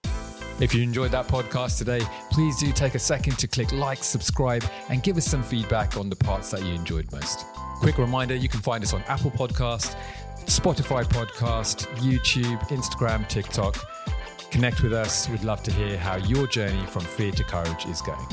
[0.60, 2.00] If you enjoyed that podcast today,
[2.30, 6.10] please do take a second to click like, subscribe, and give us some feedback on
[6.10, 7.46] the parts that you enjoyed most.
[7.80, 9.96] Quick reminder: you can find us on Apple Podcast,
[10.44, 13.78] Spotify Podcast, YouTube, Instagram, TikTok.
[14.50, 15.30] Connect with us.
[15.30, 18.26] We'd love to hear how your journey from fear to courage is going.